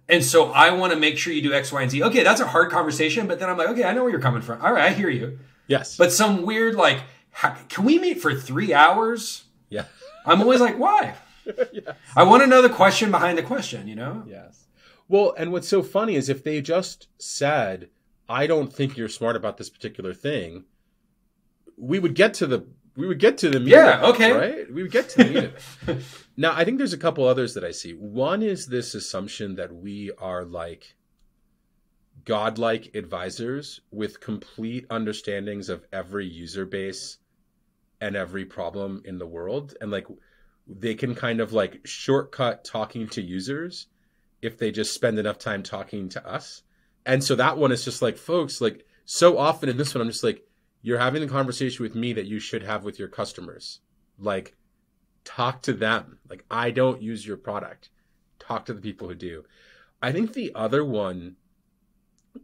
And 0.09 0.25
so 0.25 0.51
I 0.51 0.71
want 0.71 0.93
to 0.93 0.99
make 0.99 1.17
sure 1.17 1.33
you 1.33 1.43
do 1.43 1.55
X, 1.55 1.73
Y, 1.73 1.83
and 1.83 1.91
Z. 1.91 2.03
Okay, 2.03 2.23
that's 2.23 2.41
a 2.41 2.47
hard 2.47 2.71
conversation, 2.71 3.27
but 3.27 3.39
then 3.39 3.49
I'm 3.49 3.57
like, 3.57 3.69
okay, 3.69 3.85
I 3.85 3.93
know 3.93 4.03
where 4.03 4.11
you're 4.11 4.21
coming 4.21 4.43
from. 4.43 4.61
All 4.63 4.73
right, 4.73 4.91
I 4.91 4.95
hear 4.95 5.09
you. 5.09 5.39
Yes. 5.67 5.97
But 5.97 6.13
some 6.13 6.43
weird 6.43 6.75
like, 6.75 7.03
ha- 7.31 7.59
can 7.69 7.85
we 7.85 7.99
meet 7.99 8.21
for 8.21 8.35
three 8.35 8.75
hours? 8.75 9.45
Yeah. 9.71 9.85
I'm 10.27 10.41
always 10.41 10.61
like, 10.61 10.79
why? 10.79 11.15
yes. 11.73 11.97
I 12.17 12.25
want 12.25 12.43
to 12.43 12.47
know 12.47 12.63
the 12.63 12.69
question 12.69 13.11
behind 13.11 13.39
the 13.39 13.43
question, 13.43 13.89
you 13.89 13.95
know? 13.95 14.25
Yes. 14.27 14.67
Well, 15.09 15.35
and 15.37 15.53
what's 15.53 15.69
so 15.69 15.83
funny 15.83 16.15
is 16.15 16.29
if 16.29 16.45
they 16.45 16.61
just 16.61 17.09
said, 17.19 17.89
I 18.29 18.47
don't 18.47 18.73
think 18.73 18.97
you're 18.97 19.09
smart 19.09 19.37
about 19.37 19.57
this 19.57 19.71
particular 19.71 20.15
thing, 20.15 20.65
we 21.77 21.99
would 21.99 22.15
get 22.15 22.35
to 22.35 22.47
the 22.47 22.67
we 22.97 23.07
would 23.07 23.19
get 23.19 23.39
to 23.39 23.49
the 23.51 23.61
meat 23.61 23.71
Yeah, 23.71 24.03
okay. 24.07 24.33
right? 24.33 24.73
We 24.73 24.83
would 24.83 24.93
get 24.93 25.09
to 25.11 25.25
the 25.25 25.31
meat 25.31 25.45
of 25.45 25.89
it. 25.89 26.05
Now, 26.37 26.55
I 26.55 26.65
think 26.65 26.79
there's 26.79 26.93
a 26.93 26.99
couple 26.99 27.27
others 27.27 27.55
that 27.55 27.65
I 27.65 27.71
see. 27.71 27.93
One 27.93 28.43
is 28.43 28.67
this 28.67 28.95
assumption 28.95 29.57
that 29.57 29.75
we 29.75 30.11
are 30.19 30.45
like 30.45 30.95
godlike 32.25 32.95
advisors 32.95 33.81
with 33.91 34.21
complete 34.21 34.87
understandings 34.91 35.69
of 35.69 35.85
every 35.93 36.27
user 36.27 36.65
base 36.65 37.19
and 38.01 38.17
every 38.17 38.45
problem 38.45 39.03
in 39.05 39.19
the 39.19 39.27
world. 39.27 39.75
And 39.81 39.91
like 39.91 40.07
they 40.67 40.95
can 40.95 41.15
kind 41.15 41.41
of 41.41 41.53
like 41.53 41.81
shortcut 41.85 42.65
talking 42.65 43.09
to 43.09 43.23
users 43.23 43.87
if 44.41 44.59
they 44.59 44.71
just 44.71 44.95
spend 44.95 45.19
enough 45.19 45.39
time 45.39 45.63
talking 45.63 46.09
to 46.11 46.27
us. 46.29 46.63
And 47.05 47.23
so 47.23 47.35
that 47.37 47.59
one 47.59 47.73
is 47.73 47.85
just 47.85 48.03
like, 48.03 48.17
folks, 48.17 48.61
like 48.61 48.87
so 49.05 49.39
often 49.39 49.69
in 49.69 49.77
this 49.77 49.95
one, 49.95 50.03
I'm 50.03 50.09
just 50.09 50.25
like, 50.25 50.45
you're 50.83 50.99
having 50.99 51.23
the 51.23 51.29
conversation 51.29 51.83
with 51.83 51.95
me 51.95 52.13
that 52.13 52.27
you 52.27 52.41
should 52.41 52.63
have 52.63 52.85
with 52.85 52.99
your 52.99 53.09
customers. 53.09 53.81
Like, 54.19 54.57
talk 55.25 55.63
to 55.63 55.73
them. 55.73 56.19
Like, 56.29 56.45
I 56.51 56.71
don't 56.71 57.01
use 57.01 57.27
your 57.27 57.37
product. 57.37 57.89
Talk 58.39 58.67
to 58.67 58.75
the 58.75 58.81
people 58.81 59.09
who 59.09 59.15
do. 59.15 59.45
I 60.03 60.11
think 60.11 60.33
the 60.33 60.53
other 60.55 60.85
one, 60.85 61.37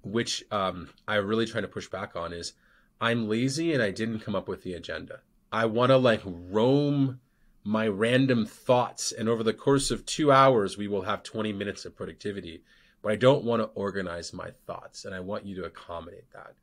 which 0.03 0.45
um, 0.53 0.91
I 1.07 1.17
really 1.17 1.47
try 1.47 1.61
to 1.61 1.69
push 1.69 1.89
back 1.89 2.15
on, 2.15 2.33
is 2.33 2.53
I'm 3.01 3.29
lazy 3.29 3.75
and 3.75 3.83
I 3.83 3.91
didn't 3.91 4.21
come 4.21 4.37
up 4.37 4.49
with 4.49 4.63
the 4.63 4.75
agenda. 4.75 5.21
I 5.51 5.67
want 5.67 5.91
to 5.91 5.97
like 5.97 6.23
roam 6.25 7.21
my 7.65 7.87
random 7.87 8.47
thoughts, 8.47 9.13
and 9.13 9.29
over 9.29 9.43
the 9.43 9.53
course 9.53 9.91
of 9.91 10.07
two 10.07 10.33
hours, 10.33 10.79
we 10.79 10.89
will 10.89 11.03
have 11.03 11.23
20 11.23 11.53
minutes 11.53 11.85
of 11.85 11.97
productivity. 11.97 12.63
But 13.03 13.13
I 13.13 13.17
don't 13.17 13.45
want 13.45 13.63
to 13.63 13.69
organize 13.75 14.33
my 14.33 14.51
thoughts, 14.67 15.05
and 15.05 15.15
I 15.15 15.21
want 15.21 15.45
you 15.45 15.57
to 15.57 15.65
accommodate 15.65 16.31
that. 16.33 16.55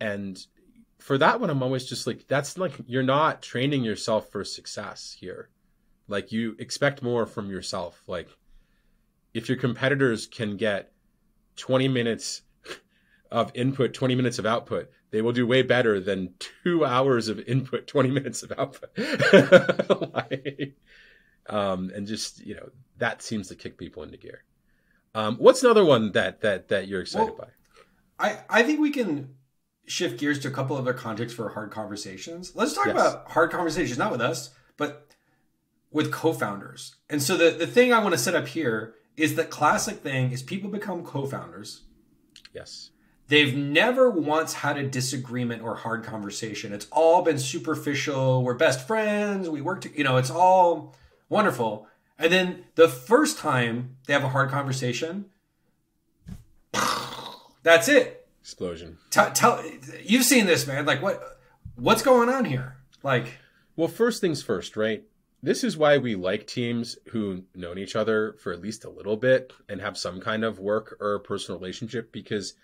And 0.00 0.38
for 1.00 1.18
that 1.18 1.40
one, 1.40 1.50
I'm 1.50 1.62
always 1.62 1.84
just 1.84 2.06
like, 2.06 2.26
that's 2.28 2.58
like, 2.58 2.72
you're 2.86 3.02
not 3.02 3.42
training 3.42 3.82
yourself 3.84 4.30
for 4.30 4.44
success 4.44 5.16
here. 5.18 5.48
Like, 6.08 6.32
you 6.32 6.56
expect 6.58 7.02
more 7.02 7.26
from 7.26 7.50
yourself. 7.50 8.02
Like, 8.06 8.28
if 9.32 9.48
your 9.48 9.58
competitors 9.58 10.26
can 10.26 10.56
get 10.56 10.92
20 11.56 11.88
minutes 11.88 12.42
of 13.30 13.50
input, 13.54 13.94
20 13.94 14.14
minutes 14.14 14.38
of 14.38 14.46
output, 14.46 14.90
they 15.10 15.22
will 15.22 15.32
do 15.32 15.46
way 15.46 15.62
better 15.62 16.00
than 16.00 16.34
two 16.38 16.84
hours 16.84 17.28
of 17.28 17.40
input, 17.40 17.86
20 17.86 18.10
minutes 18.10 18.42
of 18.42 18.52
output. 18.58 18.90
like, 20.14 20.74
um, 21.48 21.90
and 21.94 22.06
just, 22.06 22.44
you 22.44 22.54
know, 22.54 22.70
that 22.98 23.22
seems 23.22 23.48
to 23.48 23.54
kick 23.54 23.78
people 23.78 24.02
into 24.02 24.16
gear. 24.16 24.44
Um, 25.14 25.36
what's 25.36 25.62
another 25.62 25.84
one 25.84 26.12
that, 26.12 26.42
that, 26.42 26.68
that 26.68 26.86
you're 26.88 27.00
excited 27.00 27.34
Well, 27.36 27.48
by? 28.18 28.28
I, 28.28 28.38
I 28.60 28.62
think 28.62 28.80
we 28.80 28.90
can 28.90 29.34
shift 29.86 30.18
gears 30.20 30.38
to 30.40 30.48
a 30.48 30.50
couple 30.50 30.76
other 30.76 30.92
contexts 30.92 31.36
for 31.36 31.48
hard 31.50 31.70
conversations. 31.70 32.52
Let's 32.54 32.74
talk 32.74 32.86
Yes. 32.86 32.94
about 32.94 33.30
hard 33.30 33.50
conversations, 33.50 33.98
not 33.98 34.12
with 34.12 34.20
us, 34.20 34.50
but 34.76 35.08
with 35.90 36.12
co-founders. 36.12 36.94
And 37.08 37.22
so 37.22 37.36
the, 37.36 37.50
the 37.50 37.66
thing 37.66 37.92
I 37.92 37.98
want 37.98 38.12
to 38.12 38.18
set 38.18 38.34
up 38.36 38.46
here 38.48 38.94
is 39.16 39.34
the 39.34 39.44
classic 39.44 39.98
thing 39.98 40.30
is 40.30 40.42
people 40.42 40.70
become 40.70 41.04
co-founders. 41.04 41.82
Yes. 42.54 42.90
They've 43.28 43.56
never 43.56 44.10
once 44.10 44.54
had 44.54 44.76
a 44.76 44.86
disagreement 44.86 45.62
or 45.62 45.76
hard 45.76 46.04
conversation. 46.04 46.72
It's 46.72 46.86
all 46.90 47.22
been 47.22 47.38
superficial. 47.38 48.42
We're 48.42 48.54
best 48.54 48.86
friends. 48.86 49.48
We 49.48 49.60
work 49.60 49.82
to, 49.82 49.96
you 49.96 50.02
know, 50.04 50.16
it's 50.16 50.30
all 50.30 50.96
wonderful. 51.28 51.86
And 52.18 52.32
then 52.32 52.64
the 52.74 52.88
first 52.88 53.38
time 53.38 53.96
they 54.06 54.12
have 54.12 54.24
a 54.24 54.28
hard 54.28 54.50
conversation, 54.50 55.26
that's 57.62 57.88
it. 57.88 58.19
Explosion. 58.40 58.98
Tell, 59.10 59.30
tell 59.32 59.62
you've 60.02 60.24
seen 60.24 60.46
this, 60.46 60.66
man. 60.66 60.86
Like 60.86 61.02
what 61.02 61.38
what's 61.76 62.02
going 62.02 62.28
on 62.28 62.44
here? 62.44 62.76
Like 63.02 63.38
Well, 63.76 63.88
first 63.88 64.20
things 64.20 64.42
first, 64.42 64.76
right? 64.76 65.04
This 65.42 65.64
is 65.64 65.76
why 65.76 65.98
we 65.98 66.16
like 66.16 66.46
teams 66.46 66.98
who 67.10 67.44
known 67.54 67.78
each 67.78 67.96
other 67.96 68.34
for 68.42 68.52
at 68.52 68.60
least 68.60 68.84
a 68.84 68.90
little 68.90 69.16
bit 69.16 69.52
and 69.68 69.80
have 69.80 69.96
some 69.96 70.20
kind 70.20 70.44
of 70.44 70.58
work 70.58 70.96
or 71.00 71.18
personal 71.18 71.58
relationship 71.58 72.12
because 72.12 72.54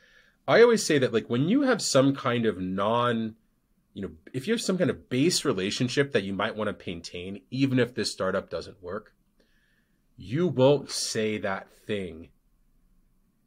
I 0.46 0.62
always 0.62 0.84
say 0.84 0.98
that 0.98 1.12
like 1.12 1.28
when 1.28 1.48
you 1.48 1.62
have 1.62 1.80
some 1.80 2.14
kind 2.14 2.46
of 2.46 2.58
non 2.60 3.36
you 3.94 4.02
know, 4.02 4.10
if 4.34 4.46
you 4.46 4.52
have 4.52 4.60
some 4.60 4.76
kind 4.76 4.90
of 4.90 5.08
base 5.08 5.42
relationship 5.42 6.12
that 6.12 6.22
you 6.22 6.34
might 6.34 6.54
want 6.54 6.68
to 6.68 6.86
maintain 6.86 7.40
even 7.50 7.78
if 7.78 7.94
this 7.94 8.12
startup 8.12 8.50
doesn't 8.50 8.82
work, 8.82 9.14
you 10.18 10.46
won't 10.46 10.90
say 10.90 11.38
that 11.38 11.70
thing 11.86 12.28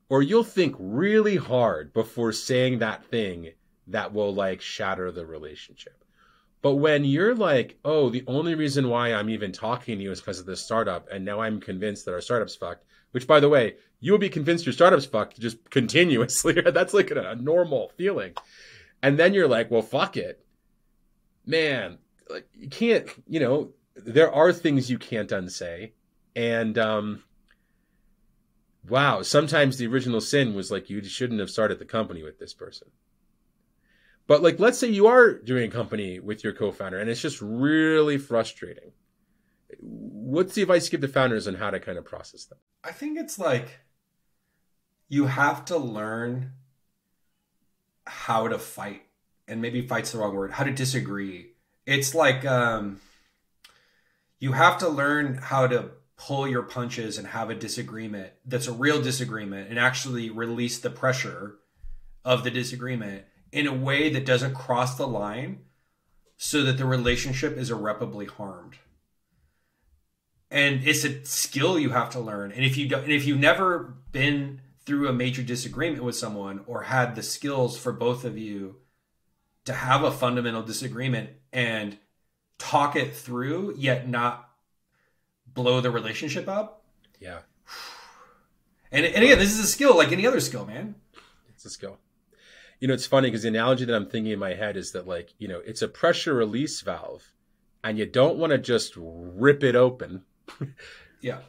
or 0.09 0.23
you'll 0.23 0.43
think 0.43 0.75
really 0.79 1.37
hard 1.37 1.93
before 1.93 2.31
saying 2.31 2.79
that 2.79 3.05
thing 3.05 3.51
that 3.87 4.13
will 4.13 4.33
like 4.33 4.61
shatter 4.61 5.11
the 5.11 5.25
relationship. 5.25 6.03
But 6.61 6.75
when 6.75 7.05
you're 7.05 7.35
like, 7.35 7.77
oh, 7.85 8.09
the 8.09 8.23
only 8.27 8.55
reason 8.55 8.89
why 8.89 9.13
I'm 9.13 9.29
even 9.29 9.51
talking 9.51 9.97
to 9.97 10.03
you 10.03 10.11
is 10.11 10.19
because 10.19 10.39
of 10.39 10.45
this 10.45 10.61
startup, 10.61 11.07
and 11.09 11.23
now 11.23 11.39
I'm 11.39 11.61
convinced 11.61 12.05
that 12.05 12.13
our 12.13 12.21
startup's 12.21 12.55
fucked, 12.55 12.83
which 13.11 13.27
by 13.27 13.39
the 13.39 13.47
way, 13.47 13.75
you 14.01 14.11
will 14.11 14.19
be 14.19 14.29
convinced 14.29 14.65
your 14.65 14.73
startup's 14.73 15.05
fucked 15.05 15.39
just 15.39 15.57
continuously. 15.69 16.61
That's 16.65 16.93
like 16.93 17.11
a, 17.11 17.31
a 17.31 17.35
normal 17.35 17.91
feeling. 17.95 18.33
And 19.01 19.17
then 19.17 19.33
you're 19.33 19.47
like, 19.47 19.71
well, 19.71 19.81
fuck 19.81 20.17
it. 20.17 20.43
Man, 21.45 21.97
like 22.29 22.47
you 22.53 22.67
can't, 22.67 23.07
you 23.27 23.39
know, 23.39 23.69
there 23.95 24.31
are 24.31 24.51
things 24.51 24.91
you 24.91 24.97
can't 24.97 25.31
unsay. 25.31 25.93
And 26.35 26.77
um 26.77 27.23
wow, 28.89 29.21
sometimes 29.21 29.77
the 29.77 29.87
original 29.87 30.21
sin 30.21 30.53
was 30.53 30.71
like 30.71 30.89
you 30.89 31.03
shouldn't 31.03 31.39
have 31.39 31.49
started 31.49 31.79
the 31.79 31.85
company 31.85 32.23
with 32.23 32.39
this 32.39 32.53
person. 32.53 32.89
But 34.27 34.43
like, 34.43 34.59
let's 34.59 34.77
say 34.77 34.87
you 34.87 35.07
are 35.07 35.33
doing 35.33 35.69
a 35.69 35.73
company 35.73 36.19
with 36.19 36.43
your 36.43 36.53
co-founder 36.53 36.99
and 36.99 37.09
it's 37.09 37.21
just 37.21 37.41
really 37.41 38.17
frustrating. 38.17 38.91
What's 39.79 40.53
the 40.53 40.61
advice 40.61 40.85
you 40.85 40.91
give 40.91 41.01
the 41.01 41.07
founders 41.07 41.47
on 41.47 41.55
how 41.55 41.71
to 41.71 41.79
kind 41.79 41.97
of 41.97 42.05
process 42.05 42.45
that? 42.45 42.59
I 42.83 42.91
think 42.91 43.17
it's 43.17 43.39
like 43.39 43.79
you 45.07 45.25
have 45.25 45.65
to 45.65 45.77
learn 45.77 46.51
how 48.05 48.47
to 48.47 48.59
fight. 48.59 49.01
And 49.47 49.63
maybe 49.63 49.87
fight's 49.87 50.11
the 50.11 50.19
wrong 50.19 50.35
word, 50.35 50.51
how 50.51 50.63
to 50.63 50.71
disagree. 50.71 51.53
It's 51.87 52.13
like 52.13 52.45
um 52.45 53.01
you 54.39 54.53
have 54.53 54.77
to 54.79 54.89
learn 54.89 55.35
how 55.35 55.67
to 55.67 55.91
pull 56.19 56.45
your 56.45 56.63
punches 56.63 57.17
and 57.17 57.27
have 57.27 57.49
a 57.49 57.55
disagreement 57.55 58.29
that's 58.45 58.67
a 58.67 58.73
real 58.73 59.01
disagreement 59.01 59.69
and 59.69 59.79
actually 59.79 60.29
release 60.29 60.77
the 60.77 60.89
pressure 60.89 61.55
of 62.25 62.43
the 62.43 62.51
disagreement 62.51 63.23
in 63.53 63.65
a 63.65 63.73
way 63.73 64.09
that 64.09 64.25
doesn't 64.25 64.53
cross 64.53 64.97
the 64.97 65.07
line 65.07 65.59
so 66.35 66.61
that 66.63 66.77
the 66.77 66.85
relationship 66.85 67.57
is 67.57 67.71
irreparably 67.71 68.25
harmed. 68.25 68.75
And 70.51 70.85
it's 70.85 71.05
a 71.05 71.23
skill 71.23 71.79
you 71.79 71.91
have 71.91 72.09
to 72.11 72.19
learn. 72.19 72.51
And 72.51 72.65
if 72.65 72.75
you 72.75 72.89
don't 72.89 73.03
and 73.03 73.13
if 73.13 73.25
you've 73.25 73.39
never 73.39 73.95
been 74.11 74.59
through 74.85 75.07
a 75.07 75.13
major 75.13 75.41
disagreement 75.41 76.03
with 76.03 76.17
someone 76.17 76.61
or 76.67 76.83
had 76.83 77.15
the 77.15 77.23
skills 77.23 77.77
for 77.77 77.93
both 77.93 78.25
of 78.25 78.37
you 78.37 78.75
to 79.63 79.73
have 79.73 80.03
a 80.03 80.11
fundamental 80.11 80.63
disagreement 80.63 81.29
and 81.53 81.97
talk 82.57 82.97
it 82.97 83.15
through 83.15 83.73
yet 83.77 84.09
not 84.09 84.48
blow 85.63 85.81
the 85.81 85.91
relationship 85.91 86.47
up? 86.47 86.83
Yeah, 87.19 87.39
and, 88.91 89.05
and 89.05 89.23
again 89.23 89.39
this 89.39 89.51
is 89.51 89.59
a 89.59 89.67
skill 89.67 89.95
like 89.97 90.11
any 90.11 90.25
other 90.25 90.39
skill 90.39 90.65
man. 90.65 90.95
It's 91.49 91.65
a 91.65 91.69
skill. 91.69 91.97
You 92.79 92.87
know, 92.87 92.93
it's 92.93 93.05
funny 93.05 93.27
because 93.27 93.41
the 93.41 93.49
analogy 93.49 93.83
that 93.85 93.93
I'm 93.93 94.05
thinking 94.05 94.31
in 94.31 94.39
my 94.39 94.53
head 94.53 94.77
is 94.77 94.93
that 94.93 95.05
like, 95.05 95.33
you 95.37 95.49
know, 95.49 95.61
it's 95.65 95.81
a 95.81 95.87
pressure 95.89 96.33
release 96.33 96.79
valve 96.79 97.33
and 97.83 97.97
you 97.97 98.05
don't 98.05 98.37
want 98.37 98.51
to 98.51 98.57
just 98.57 98.93
rip 98.95 99.63
it 99.63 99.75
open. 99.75 100.23
yeah. 101.21 101.39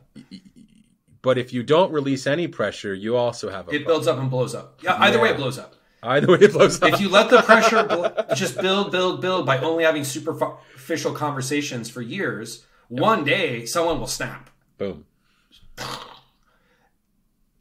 But 1.23 1.39
if 1.39 1.53
you 1.53 1.63
don't 1.63 1.93
release 1.93 2.27
any 2.27 2.49
pressure, 2.49 2.93
you 2.93 3.15
also 3.17 3.51
have 3.51 3.69
a 3.69 3.73
it 3.73 3.87
builds 3.87 4.09
up 4.09 4.19
and 4.19 4.29
blows 4.29 4.55
up. 4.55 4.81
Yeah 4.83 4.97
either 4.99 5.21
way 5.21 5.31
it 5.31 5.37
blows 5.37 5.59
up. 5.59 5.77
Either 6.03 6.29
way, 6.29 6.39
it 6.41 6.53
blows 6.53 6.83
up. 6.83 6.95
if 6.95 7.01
you 7.01 7.11
let 7.11 7.29
the 7.29 7.43
pressure 7.43 7.85
bl- 8.27 8.35
just 8.35 8.59
build, 8.59 8.91
build, 8.91 9.21
build 9.21 9.45
by 9.45 9.59
only 9.59 9.85
having 9.85 10.03
superficial 10.03 11.13
conversations 11.13 11.91
for 11.91 12.01
years, 12.01 12.65
one 12.91 13.25
day 13.25 13.65
someone 13.67 14.01
will 14.01 14.09
snap. 14.09 14.51
Boom. 14.77 15.07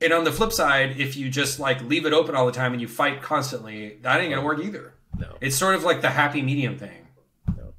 And 0.01 0.13
on 0.13 0.23
the 0.23 0.31
flip 0.31 0.51
side, 0.51 0.99
if 0.99 1.15
you 1.15 1.29
just 1.29 1.59
like 1.59 1.81
leave 1.83 2.05
it 2.05 2.13
open 2.13 2.35
all 2.35 2.45
the 2.45 2.51
time 2.51 2.73
and 2.73 2.81
you 2.81 2.87
fight 2.87 3.21
constantly, 3.21 3.99
that 4.01 4.19
ain't 4.19 4.31
gonna 4.31 4.45
work 4.45 4.59
either. 4.59 4.95
No. 5.17 5.35
It's 5.39 5.55
sort 5.55 5.75
of 5.75 5.83
like 5.83 6.01
the 6.01 6.09
happy 6.09 6.41
medium 6.41 6.77
thing. 6.77 7.07
No. 7.55 7.73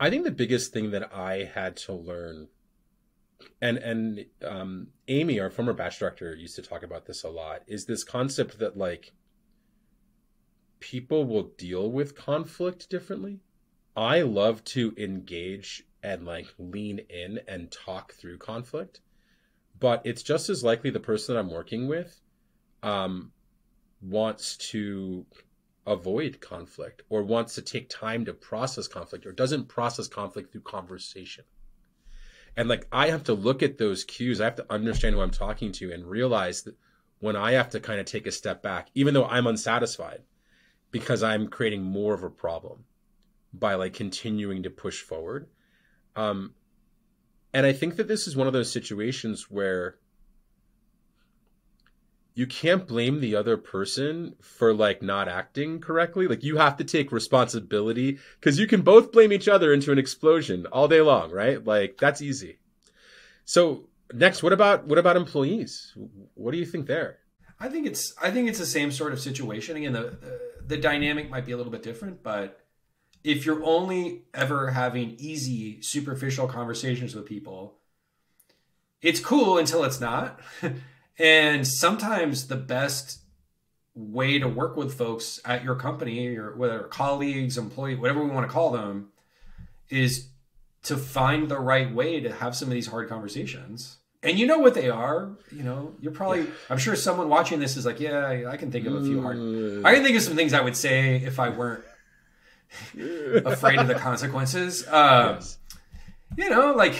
I 0.00 0.10
think 0.10 0.24
the 0.24 0.30
biggest 0.30 0.72
thing 0.72 0.90
that 0.90 1.14
I 1.14 1.50
had 1.54 1.76
to 1.78 1.92
learn, 1.92 2.48
and 3.60 3.78
and 3.78 4.26
um, 4.44 4.88
Amy, 5.08 5.38
our 5.38 5.50
former 5.50 5.74
batch 5.74 5.98
director, 5.98 6.34
used 6.34 6.56
to 6.56 6.62
talk 6.62 6.82
about 6.82 7.06
this 7.06 7.22
a 7.22 7.28
lot, 7.28 7.62
is 7.66 7.84
this 7.84 8.02
concept 8.02 8.58
that 8.58 8.76
like 8.76 9.12
people 10.80 11.24
will 11.26 11.52
deal 11.58 11.92
with 11.92 12.16
conflict 12.16 12.88
differently. 12.90 13.40
I 13.94 14.22
love 14.22 14.64
to 14.64 14.94
engage 14.96 15.84
and 16.02 16.24
like 16.24 16.52
lean 16.58 17.00
in 17.10 17.40
and 17.48 17.70
talk 17.70 18.12
through 18.14 18.38
conflict. 18.38 19.00
But 19.78 20.02
it's 20.04 20.22
just 20.22 20.48
as 20.48 20.62
likely 20.62 20.90
the 20.90 21.00
person 21.00 21.34
that 21.34 21.40
I'm 21.40 21.50
working 21.50 21.88
with 21.88 22.20
um, 22.82 23.32
wants 24.00 24.56
to 24.70 25.26
avoid 25.86 26.40
conflict 26.40 27.02
or 27.08 27.22
wants 27.22 27.54
to 27.56 27.62
take 27.62 27.88
time 27.88 28.24
to 28.24 28.32
process 28.32 28.86
conflict 28.86 29.26
or 29.26 29.32
doesn't 29.32 29.68
process 29.68 30.06
conflict 30.08 30.52
through 30.52 30.60
conversation. 30.62 31.44
And 32.56 32.68
like 32.68 32.86
I 32.92 33.08
have 33.08 33.24
to 33.24 33.34
look 33.34 33.62
at 33.62 33.78
those 33.78 34.04
cues, 34.04 34.40
I 34.40 34.44
have 34.44 34.56
to 34.56 34.72
understand 34.72 35.14
who 35.14 35.22
I'm 35.22 35.30
talking 35.30 35.72
to 35.72 35.92
and 35.92 36.06
realize 36.06 36.62
that 36.62 36.76
when 37.20 37.36
I 37.36 37.52
have 37.52 37.70
to 37.70 37.80
kind 37.80 38.00
of 38.00 38.06
take 38.06 38.26
a 38.26 38.32
step 38.32 38.62
back, 38.62 38.88
even 38.94 39.14
though 39.14 39.24
I'm 39.24 39.46
unsatisfied, 39.46 40.22
because 40.90 41.22
I'm 41.22 41.48
creating 41.48 41.82
more 41.82 42.14
of 42.14 42.22
a 42.22 42.30
problem 42.30 42.84
by 43.54 43.74
like 43.74 43.94
continuing 43.94 44.62
to 44.64 44.70
push 44.70 45.00
forward. 45.00 45.48
Um, 46.16 46.54
and 47.54 47.66
I 47.66 47.72
think 47.72 47.96
that 47.96 48.08
this 48.08 48.26
is 48.26 48.36
one 48.36 48.46
of 48.46 48.52
those 48.52 48.70
situations 48.70 49.50
where 49.50 49.96
you 52.34 52.46
can't 52.46 52.88
blame 52.88 53.20
the 53.20 53.36
other 53.36 53.56
person 53.56 54.34
for 54.40 54.72
like 54.72 55.02
not 55.02 55.28
acting 55.28 55.80
correctly. 55.80 56.26
Like 56.26 56.42
you 56.42 56.56
have 56.56 56.76
to 56.78 56.84
take 56.84 57.12
responsibility 57.12 58.18
because 58.40 58.58
you 58.58 58.66
can 58.66 58.80
both 58.80 59.12
blame 59.12 59.32
each 59.32 59.48
other 59.48 59.72
into 59.72 59.92
an 59.92 59.98
explosion 59.98 60.66
all 60.66 60.88
day 60.88 61.02
long, 61.02 61.30
right? 61.30 61.62
Like 61.62 61.98
that's 61.98 62.22
easy. 62.22 62.58
So 63.44 63.88
next, 64.14 64.42
what 64.42 64.52
about 64.52 64.86
what 64.86 64.98
about 64.98 65.16
employees? 65.16 65.94
What 66.34 66.52
do 66.52 66.58
you 66.58 66.66
think 66.66 66.86
there? 66.86 67.18
I 67.60 67.68
think 67.68 67.86
it's 67.86 68.14
I 68.20 68.30
think 68.30 68.48
it's 68.48 68.58
the 68.58 68.66
same 68.66 68.90
sort 68.90 69.12
of 69.12 69.20
situation. 69.20 69.76
Again, 69.76 69.92
the 69.92 70.02
the, 70.02 70.40
the 70.68 70.76
dynamic 70.78 71.28
might 71.28 71.44
be 71.44 71.52
a 71.52 71.56
little 71.56 71.72
bit 71.72 71.82
different, 71.82 72.22
but 72.22 72.61
if 73.24 73.46
you're 73.46 73.64
only 73.64 74.22
ever 74.34 74.70
having 74.70 75.16
easy, 75.18 75.80
superficial 75.80 76.48
conversations 76.48 77.14
with 77.14 77.26
people, 77.26 77.74
it's 79.00 79.20
cool 79.20 79.58
until 79.58 79.84
it's 79.84 80.00
not. 80.00 80.40
and 81.18 81.66
sometimes 81.66 82.48
the 82.48 82.56
best 82.56 83.20
way 83.94 84.38
to 84.38 84.48
work 84.48 84.76
with 84.76 84.94
folks 84.94 85.40
at 85.44 85.62
your 85.62 85.74
company 85.74 86.36
or 86.36 86.56
whether 86.56 86.80
colleagues, 86.84 87.58
employee, 87.58 87.94
whatever 87.94 88.24
we 88.24 88.30
want 88.30 88.46
to 88.46 88.52
call 88.52 88.70
them, 88.70 89.08
is 89.88 90.28
to 90.84 90.96
find 90.96 91.48
the 91.48 91.58
right 91.58 91.92
way 91.92 92.20
to 92.20 92.32
have 92.32 92.56
some 92.56 92.68
of 92.68 92.74
these 92.74 92.88
hard 92.88 93.08
conversations. 93.08 93.98
And 94.24 94.38
you 94.38 94.46
know 94.46 94.58
what 94.58 94.74
they 94.74 94.88
are. 94.88 95.32
You 95.50 95.64
know, 95.64 95.94
you're 96.00 96.12
probably. 96.12 96.42
Yeah. 96.42 96.50
I'm 96.70 96.78
sure 96.78 96.94
someone 96.94 97.28
watching 97.28 97.58
this 97.58 97.76
is 97.76 97.84
like, 97.84 97.98
yeah, 97.98 98.48
I 98.48 98.56
can 98.56 98.70
think 98.70 98.86
of 98.86 98.94
a 98.94 99.02
few 99.02 99.20
hard. 99.20 99.36
I 99.36 99.40
mm. 99.40 99.82
can 99.82 100.04
think 100.04 100.16
of 100.16 100.22
some 100.22 100.36
things 100.36 100.52
I 100.52 100.60
would 100.60 100.76
say 100.76 101.16
if 101.16 101.40
I 101.40 101.48
weren't 101.48 101.84
afraid 103.44 103.78
of 103.78 103.88
the 103.88 103.94
consequences. 103.94 104.86
Uh, 104.86 105.34
yes. 105.36 105.58
You 106.36 106.50
know, 106.50 106.72
like 106.72 106.96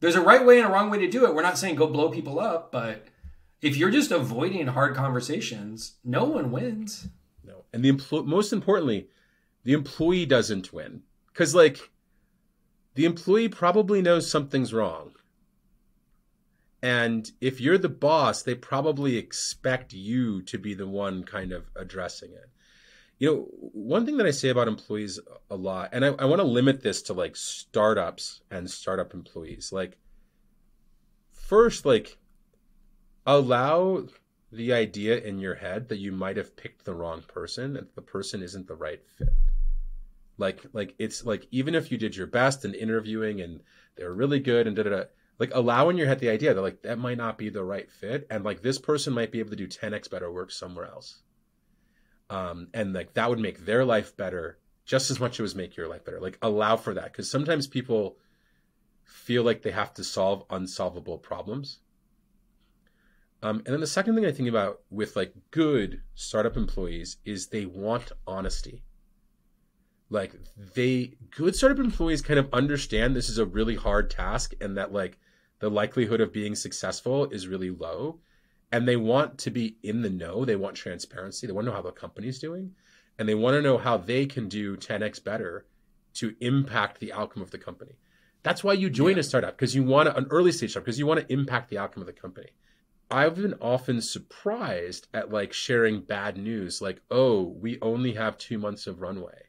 there's 0.00 0.16
a 0.16 0.20
right 0.20 0.44
way 0.44 0.58
and 0.58 0.68
a 0.68 0.72
wrong 0.72 0.90
way 0.90 0.98
to 0.98 1.08
do 1.08 1.26
it. 1.26 1.34
We're 1.34 1.42
not 1.42 1.58
saying 1.58 1.76
go 1.76 1.86
blow 1.86 2.10
people 2.10 2.40
up, 2.40 2.72
but 2.72 3.06
if 3.62 3.76
you're 3.76 3.90
just 3.90 4.10
avoiding 4.10 4.66
hard 4.68 4.94
conversations, 4.94 5.94
no 6.04 6.24
one 6.24 6.50
wins. 6.50 7.08
No, 7.44 7.64
and 7.72 7.84
the 7.84 7.92
empl- 7.92 8.26
most 8.26 8.52
importantly, 8.52 9.08
the 9.64 9.72
employee 9.72 10.26
doesn't 10.26 10.72
win 10.72 11.02
because 11.32 11.54
like 11.54 11.90
the 12.94 13.04
employee 13.04 13.48
probably 13.48 14.02
knows 14.02 14.30
something's 14.30 14.72
wrong. 14.72 15.12
And 16.82 17.30
if 17.42 17.60
you're 17.60 17.76
the 17.76 17.90
boss, 17.90 18.42
they 18.42 18.54
probably 18.54 19.18
expect 19.18 19.92
you 19.92 20.40
to 20.42 20.58
be 20.58 20.72
the 20.72 20.86
one 20.86 21.24
kind 21.24 21.52
of 21.52 21.70
addressing 21.76 22.32
it 22.32 22.48
you 23.20 23.28
know 23.28 23.46
one 23.72 24.04
thing 24.04 24.16
that 24.16 24.26
i 24.26 24.30
say 24.32 24.48
about 24.48 24.66
employees 24.66 25.20
a 25.50 25.56
lot 25.56 25.90
and 25.92 26.04
i, 26.04 26.08
I 26.08 26.24
want 26.24 26.40
to 26.40 26.46
limit 26.46 26.82
this 26.82 27.02
to 27.02 27.12
like 27.12 27.36
startups 27.36 28.40
and 28.50 28.68
startup 28.68 29.14
employees 29.14 29.70
like 29.72 29.96
first 31.30 31.86
like 31.86 32.18
allow 33.26 34.04
the 34.52 34.72
idea 34.72 35.18
in 35.18 35.38
your 35.38 35.54
head 35.54 35.88
that 35.88 35.98
you 35.98 36.12
might 36.12 36.36
have 36.36 36.56
picked 36.56 36.84
the 36.84 36.94
wrong 36.94 37.22
person 37.28 37.76
and 37.76 37.86
the 37.94 38.02
person 38.02 38.42
isn't 38.42 38.66
the 38.66 38.74
right 38.74 39.00
fit. 39.16 39.28
Like 40.38 40.64
like 40.72 40.94
it's 40.98 41.24
like 41.24 41.46
even 41.50 41.74
if 41.74 41.92
you 41.92 41.98
did 41.98 42.16
your 42.16 42.26
best 42.26 42.64
in 42.64 42.74
interviewing 42.74 43.40
and 43.42 43.60
they're 43.96 44.14
really 44.14 44.40
good 44.40 44.66
and 44.66 44.74
da 44.74 44.82
da 44.84 44.90
da 44.90 45.04
like 45.38 45.50
allow 45.54 45.88
in 45.88 45.96
your 45.96 46.06
head 46.06 46.18
the 46.18 46.30
idea 46.30 46.54
that 46.54 46.62
like 46.62 46.82
that 46.82 46.98
might 46.98 47.18
not 47.18 47.36
be 47.36 47.50
the 47.50 47.62
right 47.62 47.90
fit 47.90 48.26
and 48.30 48.44
like 48.44 48.62
this 48.62 48.78
person 48.78 49.12
might 49.12 49.30
be 49.30 49.38
able 49.38 49.50
to 49.50 49.56
do 49.56 49.68
10x 49.68 50.10
better 50.10 50.32
work 50.32 50.50
somewhere 50.50 50.86
else 50.86 51.20
um, 52.30 52.68
and 52.72 52.92
like 52.92 53.12
that 53.14 53.28
would 53.28 53.40
make 53.40 53.66
their 53.66 53.84
life 53.84 54.16
better 54.16 54.58
just 54.86 55.10
as 55.10 55.20
much 55.20 55.34
as 55.34 55.38
it 55.38 55.42
would 55.42 55.56
make 55.56 55.76
your 55.76 55.88
life 55.88 56.04
better. 56.04 56.20
Like 56.20 56.38
allow 56.40 56.76
for 56.76 56.94
that. 56.94 57.12
Because 57.12 57.30
sometimes 57.30 57.66
people 57.66 58.16
feel 59.04 59.42
like 59.42 59.62
they 59.62 59.72
have 59.72 59.92
to 59.94 60.04
solve 60.04 60.44
unsolvable 60.48 61.18
problems. 61.18 61.80
Um, 63.42 63.58
and 63.58 63.68
then 63.68 63.80
the 63.80 63.86
second 63.86 64.14
thing 64.14 64.26
i 64.26 64.32
think 64.32 64.50
about 64.50 64.80
with 64.90 65.16
like 65.16 65.32
good 65.50 66.02
startup 66.14 66.56
employees 66.56 67.16
is 67.24 67.48
they 67.48 67.66
want 67.66 68.12
honesty. 68.26 68.84
Like 70.08 70.34
they 70.74 71.16
good 71.30 71.56
startup 71.56 71.78
employees 71.78 72.22
kind 72.22 72.38
of 72.38 72.52
understand 72.52 73.14
this 73.14 73.28
is 73.28 73.38
a 73.38 73.46
really 73.46 73.76
hard 73.76 74.10
task 74.10 74.54
and 74.60 74.76
that 74.76 74.92
like 74.92 75.18
the 75.58 75.70
likelihood 75.70 76.20
of 76.20 76.32
being 76.32 76.54
successful 76.54 77.26
is 77.30 77.48
really 77.48 77.70
low 77.70 78.20
and 78.72 78.86
they 78.86 78.96
want 78.96 79.38
to 79.38 79.50
be 79.50 79.76
in 79.82 80.02
the 80.02 80.10
know. 80.10 80.44
They 80.44 80.56
want 80.56 80.76
transparency. 80.76 81.46
They 81.46 81.52
want 81.52 81.66
to 81.66 81.70
know 81.70 81.76
how 81.76 81.82
the 81.82 81.92
company's 81.92 82.38
doing, 82.38 82.72
and 83.18 83.28
they 83.28 83.34
want 83.34 83.54
to 83.54 83.62
know 83.62 83.78
how 83.78 83.96
they 83.96 84.26
can 84.26 84.48
do 84.48 84.76
10x 84.76 85.22
better 85.22 85.66
to 86.14 86.34
impact 86.40 87.00
the 87.00 87.12
outcome 87.12 87.42
of 87.42 87.50
the 87.50 87.58
company. 87.58 87.98
That's 88.42 88.64
why 88.64 88.72
you 88.72 88.88
join 88.88 89.12
yeah. 89.14 89.20
a 89.20 89.22
startup 89.22 89.56
because 89.56 89.74
you 89.74 89.82
want 89.82 90.08
to, 90.08 90.16
an 90.16 90.26
early 90.30 90.52
stage 90.52 90.70
startup 90.70 90.86
because 90.86 90.98
you 90.98 91.06
want 91.06 91.20
to 91.20 91.32
impact 91.32 91.68
the 91.68 91.78
outcome 91.78 92.02
of 92.02 92.06
the 92.06 92.12
company. 92.12 92.50
I've 93.10 93.34
been 93.34 93.54
often 93.60 94.00
surprised 94.00 95.08
at 95.12 95.30
like 95.30 95.52
sharing 95.52 96.00
bad 96.00 96.36
news, 96.36 96.80
like, 96.80 97.02
oh, 97.10 97.42
we 97.42 97.78
only 97.82 98.14
have 98.14 98.38
two 98.38 98.56
months 98.56 98.86
of 98.86 99.00
runway, 99.00 99.46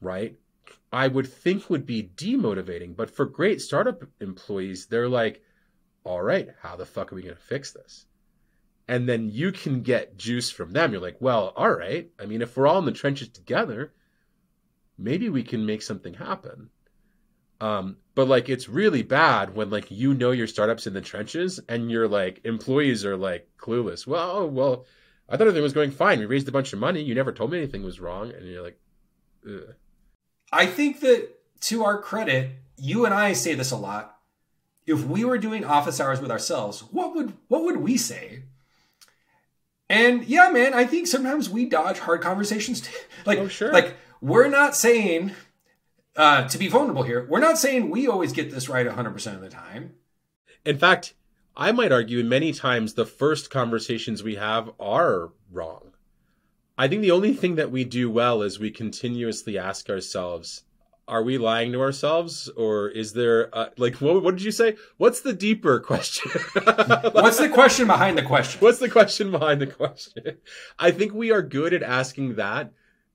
right? 0.00 0.36
I 0.92 1.06
would 1.06 1.28
think 1.28 1.70
would 1.70 1.86
be 1.86 2.10
demotivating, 2.16 2.96
but 2.96 3.10
for 3.10 3.24
great 3.24 3.60
startup 3.60 4.02
employees, 4.20 4.86
they're 4.86 5.08
like, 5.08 5.42
all 6.04 6.22
right, 6.22 6.48
how 6.60 6.76
the 6.76 6.86
fuck 6.86 7.12
are 7.12 7.14
we 7.14 7.22
going 7.22 7.36
to 7.36 7.40
fix 7.40 7.72
this? 7.72 8.06
And 8.88 9.08
then 9.08 9.28
you 9.30 9.52
can 9.52 9.82
get 9.82 10.16
juice 10.16 10.50
from 10.50 10.72
them. 10.72 10.92
You're 10.92 11.00
like, 11.00 11.20
well, 11.20 11.52
all 11.56 11.72
right. 11.72 12.08
I 12.20 12.26
mean, 12.26 12.42
if 12.42 12.56
we're 12.56 12.66
all 12.66 12.78
in 12.78 12.84
the 12.84 12.92
trenches 12.92 13.28
together, 13.28 13.92
maybe 14.96 15.28
we 15.28 15.42
can 15.42 15.66
make 15.66 15.82
something 15.82 16.14
happen. 16.14 16.70
Um, 17.60 17.96
but 18.14 18.28
like, 18.28 18.48
it's 18.48 18.68
really 18.68 19.02
bad 19.02 19.54
when 19.54 19.70
like 19.70 19.90
you 19.90 20.14
know 20.14 20.30
your 20.30 20.46
startups 20.46 20.86
in 20.86 20.94
the 20.94 21.00
trenches 21.00 21.58
and 21.68 21.90
your 21.90 22.06
like 22.06 22.40
employees 22.44 23.04
are 23.04 23.16
like 23.16 23.48
clueless. 23.58 24.06
Well, 24.06 24.48
well, 24.48 24.84
I 25.28 25.32
thought 25.36 25.42
everything 25.48 25.62
was 25.62 25.72
going 25.72 25.90
fine. 25.90 26.18
We 26.18 26.26
raised 26.26 26.48
a 26.48 26.52
bunch 26.52 26.72
of 26.72 26.78
money. 26.78 27.02
You 27.02 27.14
never 27.14 27.32
told 27.32 27.50
me 27.50 27.58
anything 27.58 27.82
was 27.82 27.98
wrong, 27.98 28.30
and 28.32 28.46
you're 28.46 28.62
like, 28.62 28.78
Ugh. 29.46 29.74
I 30.52 30.66
think 30.66 31.00
that 31.00 31.28
to 31.62 31.84
our 31.84 32.00
credit, 32.00 32.50
you 32.76 33.04
and 33.04 33.14
I 33.14 33.32
say 33.32 33.54
this 33.54 33.70
a 33.70 33.76
lot. 33.76 34.18
If 34.86 35.04
we 35.04 35.24
were 35.24 35.38
doing 35.38 35.64
office 35.64 35.98
hours 35.98 36.20
with 36.20 36.30
ourselves, 36.30 36.80
what 36.92 37.14
would 37.14 37.32
what 37.48 37.64
would 37.64 37.78
we 37.78 37.96
say? 37.96 38.44
And 39.88 40.24
yeah, 40.24 40.50
man, 40.50 40.74
I 40.74 40.84
think 40.84 41.06
sometimes 41.06 41.48
we 41.48 41.66
dodge 41.66 41.98
hard 41.98 42.20
conversations. 42.20 42.80
Too. 42.80 42.96
like, 43.26 43.38
oh, 43.38 43.48
sure. 43.48 43.72
like 43.72 43.96
we're 44.20 44.48
not 44.48 44.74
saying 44.74 45.32
uh, 46.16 46.48
to 46.48 46.58
be 46.58 46.68
vulnerable 46.68 47.02
here. 47.02 47.26
We're 47.28 47.40
not 47.40 47.58
saying 47.58 47.90
we 47.90 48.08
always 48.08 48.32
get 48.32 48.50
this 48.50 48.68
right 48.68 48.86
100% 48.86 49.34
of 49.34 49.40
the 49.40 49.48
time. 49.48 49.94
In 50.64 50.78
fact, 50.78 51.14
I 51.56 51.72
might 51.72 51.92
argue 51.92 52.22
many 52.24 52.52
times 52.52 52.94
the 52.94 53.06
first 53.06 53.50
conversations 53.50 54.22
we 54.22 54.34
have 54.34 54.70
are 54.80 55.30
wrong. 55.50 55.92
I 56.76 56.88
think 56.88 57.00
the 57.00 57.10
only 57.10 57.32
thing 57.32 57.54
that 57.54 57.70
we 57.70 57.84
do 57.84 58.10
well 58.10 58.42
is 58.42 58.58
we 58.58 58.70
continuously 58.70 59.56
ask 59.56 59.88
ourselves, 59.88 60.64
are 61.08 61.22
we 61.22 61.38
lying 61.38 61.72
to 61.72 61.80
ourselves 61.80 62.48
or 62.56 62.88
is 62.88 63.12
there 63.12 63.54
uh, 63.56 63.68
like 63.76 63.96
what, 63.96 64.22
what, 64.22 64.36
did 64.36 64.44
you 64.44 64.50
say? 64.50 64.76
What's 64.96 65.20
the 65.20 65.32
deeper 65.32 65.78
question? 65.78 66.30
What's 67.12 67.38
the 67.38 67.50
question 67.52 67.86
behind 67.86 68.18
the 68.18 68.22
question? 68.22 68.60
What's 68.60 68.78
the 68.78 68.88
question 68.88 69.30
behind 69.30 69.60
the 69.60 69.68
question? 69.68 70.38
I 70.78 70.90
think 70.90 71.14
we 71.14 71.30
are 71.30 71.42
good 71.42 71.72
at 71.72 71.82
asking 71.82 72.34
that 72.36 72.72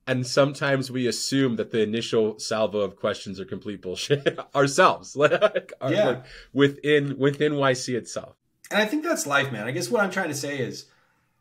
and 0.08 0.26
sometimes 0.26 0.90
we 0.90 1.06
assume 1.06 1.58
that 1.58 1.72
the 1.72 1.82
initial 1.82 2.40
salvo 2.40 2.80
of 2.80 2.96
questions 2.96 3.40
are 3.40 3.46
complete 3.46 3.82
bullshit 3.82 4.40
ourselves. 4.56 5.16
Like, 5.22 5.74
yeah. 5.90 6.06
Like 6.06 6.26
within 6.54 7.18
within 7.18 7.54
yc 7.54 7.94
itself. 7.94 8.36
And 8.70 8.82
i 8.82 8.86
think 8.86 9.04
that's 9.04 9.28
life 9.28 9.52
man. 9.52 9.68
I 9.68 9.72
guess 9.72 9.90
what 9.90 10.02
i'm 10.02 10.12
trying 10.12 10.30
to 10.30 10.36
say 10.36 10.60
is 10.60 10.86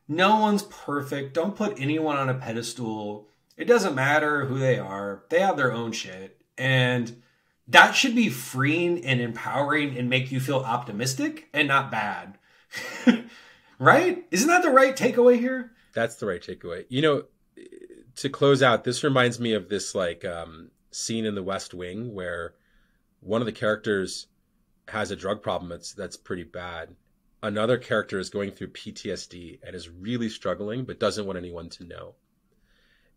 no 0.08 0.40
one's 0.40 0.64
perfect. 0.64 1.34
Don't 1.34 1.54
put 1.54 1.80
anyone 1.80 2.16
on 2.16 2.28
a 2.28 2.34
pedestal. 2.34 3.28
It 3.56 3.66
doesn't 3.66 3.94
matter 3.94 4.46
who 4.46 4.58
they 4.58 4.78
are. 4.78 5.22
They 5.28 5.38
have 5.38 5.56
their 5.56 5.72
own 5.72 5.92
shit 5.92 6.39
and 6.61 7.23
that 7.66 7.92
should 7.92 8.14
be 8.14 8.29
freeing 8.29 9.05
and 9.05 9.20
empowering 9.20 9.96
and 9.96 10.11
make 10.11 10.31
you 10.31 10.38
feel 10.38 10.59
optimistic 10.59 11.49
and 11.55 11.66
not 11.68 11.90
bad. 11.90 12.38
right? 13.79 14.27
Isn't 14.31 14.49
that 14.49 14.62
the 14.62 14.70
right 14.70 14.94
takeaway 14.94 15.38
here? 15.38 15.73
That's 15.94 16.16
the 16.16 16.27
right 16.27 16.42
takeaway. 16.42 16.85
You 16.88 17.03
know, 17.03 17.25
to 18.16 18.29
close 18.29 18.62
out, 18.62 18.85
this 18.85 19.03
reminds 19.03 19.40
me 19.40 19.55
of 19.55 19.68
this 19.68 19.94
like 19.94 20.25
um, 20.25 20.70
scene 20.90 21.25
in 21.25 21.35
the 21.35 21.42
West 21.42 21.73
Wing 21.73 22.12
where 22.12 22.55
one 23.20 23.40
of 23.40 23.46
the 23.46 23.53
characters 23.53 24.27
has 24.88 25.11
a 25.11 25.16
drug 25.16 25.42
problem 25.42 25.70
that's 25.70 25.94
that's 25.94 26.16
pretty 26.16 26.44
bad. 26.44 26.94
Another 27.42 27.79
character 27.79 28.18
is 28.18 28.29
going 28.29 28.51
through 28.51 28.68
PTSD 28.68 29.61
and 29.62 29.75
is 29.75 29.88
really 29.88 30.29
struggling, 30.29 30.85
but 30.85 31.01
doesn't 31.01 31.25
want 31.25 31.38
anyone 31.38 31.70
to 31.70 31.85
know. 31.85 32.14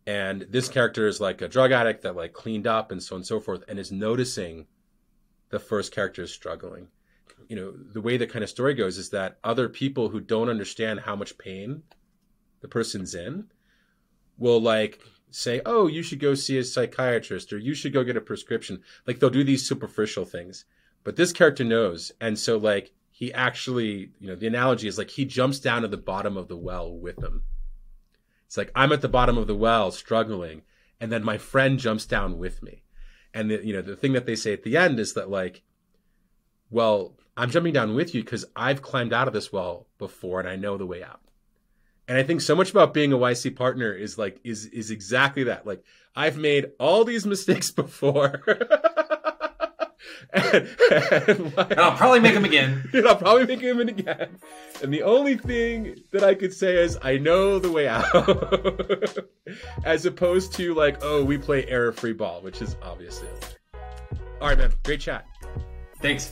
And 0.06 0.46
this 0.50 0.68
character 0.68 1.06
is 1.06 1.20
like 1.20 1.40
a 1.40 1.48
drug 1.48 1.72
addict 1.72 2.02
that 2.02 2.16
like 2.16 2.32
cleaned 2.32 2.66
up 2.66 2.92
and 2.92 3.02
so 3.02 3.14
on 3.14 3.20
and 3.20 3.26
so 3.26 3.40
forth, 3.40 3.64
and 3.68 3.78
is 3.78 3.90
noticing 3.90 4.66
the 5.50 5.58
first 5.58 5.92
character 5.92 6.22
is 6.22 6.32
struggling. 6.32 6.88
You 7.48 7.56
know, 7.56 7.72
the 7.72 8.00
way 8.00 8.16
the 8.16 8.26
kind 8.26 8.42
of 8.42 8.50
story 8.50 8.74
goes 8.74 8.98
is 8.98 9.10
that 9.10 9.38
other 9.44 9.68
people 9.68 10.08
who 10.08 10.20
don't 10.20 10.48
understand 10.48 11.00
how 11.00 11.16
much 11.16 11.38
pain 11.38 11.82
the 12.60 12.68
person's 12.68 13.14
in 13.14 13.46
will 14.36 14.60
like 14.60 15.00
say, 15.30 15.60
"Oh, 15.64 15.86
you 15.86 16.02
should 16.02 16.20
go 16.20 16.34
see 16.34 16.58
a 16.58 16.64
psychiatrist 16.64 17.52
or 17.52 17.58
you 17.58 17.74
should 17.74 17.92
go 17.92 18.04
get 18.04 18.16
a 18.16 18.20
prescription." 18.20 18.82
Like 19.06 19.18
they'll 19.18 19.30
do 19.30 19.44
these 19.44 19.66
superficial 19.66 20.24
things. 20.24 20.64
But 21.02 21.16
this 21.16 21.32
character 21.32 21.64
knows, 21.64 22.12
and 22.20 22.38
so 22.38 22.56
like 22.56 22.92
he 23.10 23.32
actually, 23.32 24.10
you 24.18 24.28
know, 24.28 24.34
the 24.34 24.46
analogy 24.46 24.88
is 24.88 24.98
like 24.98 25.10
he 25.10 25.24
jumps 25.24 25.60
down 25.60 25.82
to 25.82 25.88
the 25.88 25.96
bottom 25.96 26.36
of 26.36 26.48
the 26.48 26.56
well 26.56 26.92
with 26.92 27.16
them. 27.16 27.44
It's 28.46 28.56
like 28.56 28.70
I'm 28.74 28.92
at 28.92 29.00
the 29.00 29.08
bottom 29.08 29.38
of 29.38 29.46
the 29.46 29.54
well 29.54 29.90
struggling, 29.90 30.62
and 31.00 31.10
then 31.10 31.24
my 31.24 31.38
friend 31.38 31.78
jumps 31.78 32.06
down 32.06 32.38
with 32.38 32.62
me. 32.62 32.82
And 33.32 33.50
the, 33.50 33.64
you 33.64 33.72
know, 33.72 33.82
the 33.82 33.96
thing 33.96 34.12
that 34.12 34.26
they 34.26 34.36
say 34.36 34.52
at 34.52 34.62
the 34.62 34.76
end 34.76 35.00
is 35.00 35.14
that 35.14 35.28
like, 35.28 35.62
well, 36.70 37.16
I'm 37.36 37.50
jumping 37.50 37.72
down 37.72 37.94
with 37.94 38.14
you 38.14 38.22
because 38.22 38.44
I've 38.54 38.82
climbed 38.82 39.12
out 39.12 39.26
of 39.26 39.34
this 39.34 39.52
well 39.52 39.88
before 39.98 40.38
and 40.40 40.48
I 40.48 40.56
know 40.56 40.78
the 40.78 40.86
way 40.86 41.02
out. 41.02 41.20
And 42.06 42.18
I 42.18 42.22
think 42.22 42.42
so 42.42 42.54
much 42.54 42.70
about 42.70 42.94
being 42.94 43.12
a 43.12 43.18
YC 43.18 43.56
partner 43.56 43.92
is 43.92 44.18
like 44.18 44.38
is 44.44 44.66
is 44.66 44.90
exactly 44.90 45.44
that. 45.44 45.66
Like 45.66 45.82
I've 46.14 46.36
made 46.36 46.72
all 46.78 47.04
these 47.04 47.26
mistakes 47.34 47.70
before. 47.70 48.42
and, 50.32 50.68
and, 50.90 51.56
like, 51.56 51.78
I'll 51.78 51.96
probably 51.96 52.20
make 52.20 52.34
them 52.34 52.44
again. 52.44 52.88
And 52.92 53.06
I'll 53.06 53.16
probably 53.16 53.46
make 53.46 53.60
them 53.60 53.80
again. 53.88 54.38
And 54.82 54.92
the 54.92 55.02
only 55.02 55.36
thing 55.36 55.96
that 56.12 56.24
I 56.24 56.34
could 56.34 56.52
say 56.52 56.76
is 56.82 56.98
I 57.02 57.18
know 57.18 57.58
the 57.58 57.70
way 57.70 57.88
out, 57.88 59.28
as 59.84 60.06
opposed 60.06 60.52
to 60.54 60.74
like, 60.74 60.98
oh, 61.02 61.24
we 61.24 61.38
play 61.38 61.66
error 61.66 61.92
free 61.92 62.12
ball, 62.12 62.40
which 62.42 62.60
is 62.62 62.76
obviously. 62.82 63.28
All 64.40 64.48
right, 64.48 64.58
man. 64.58 64.72
Great 64.82 65.00
chat. 65.00 65.26
Thanks. 66.00 66.30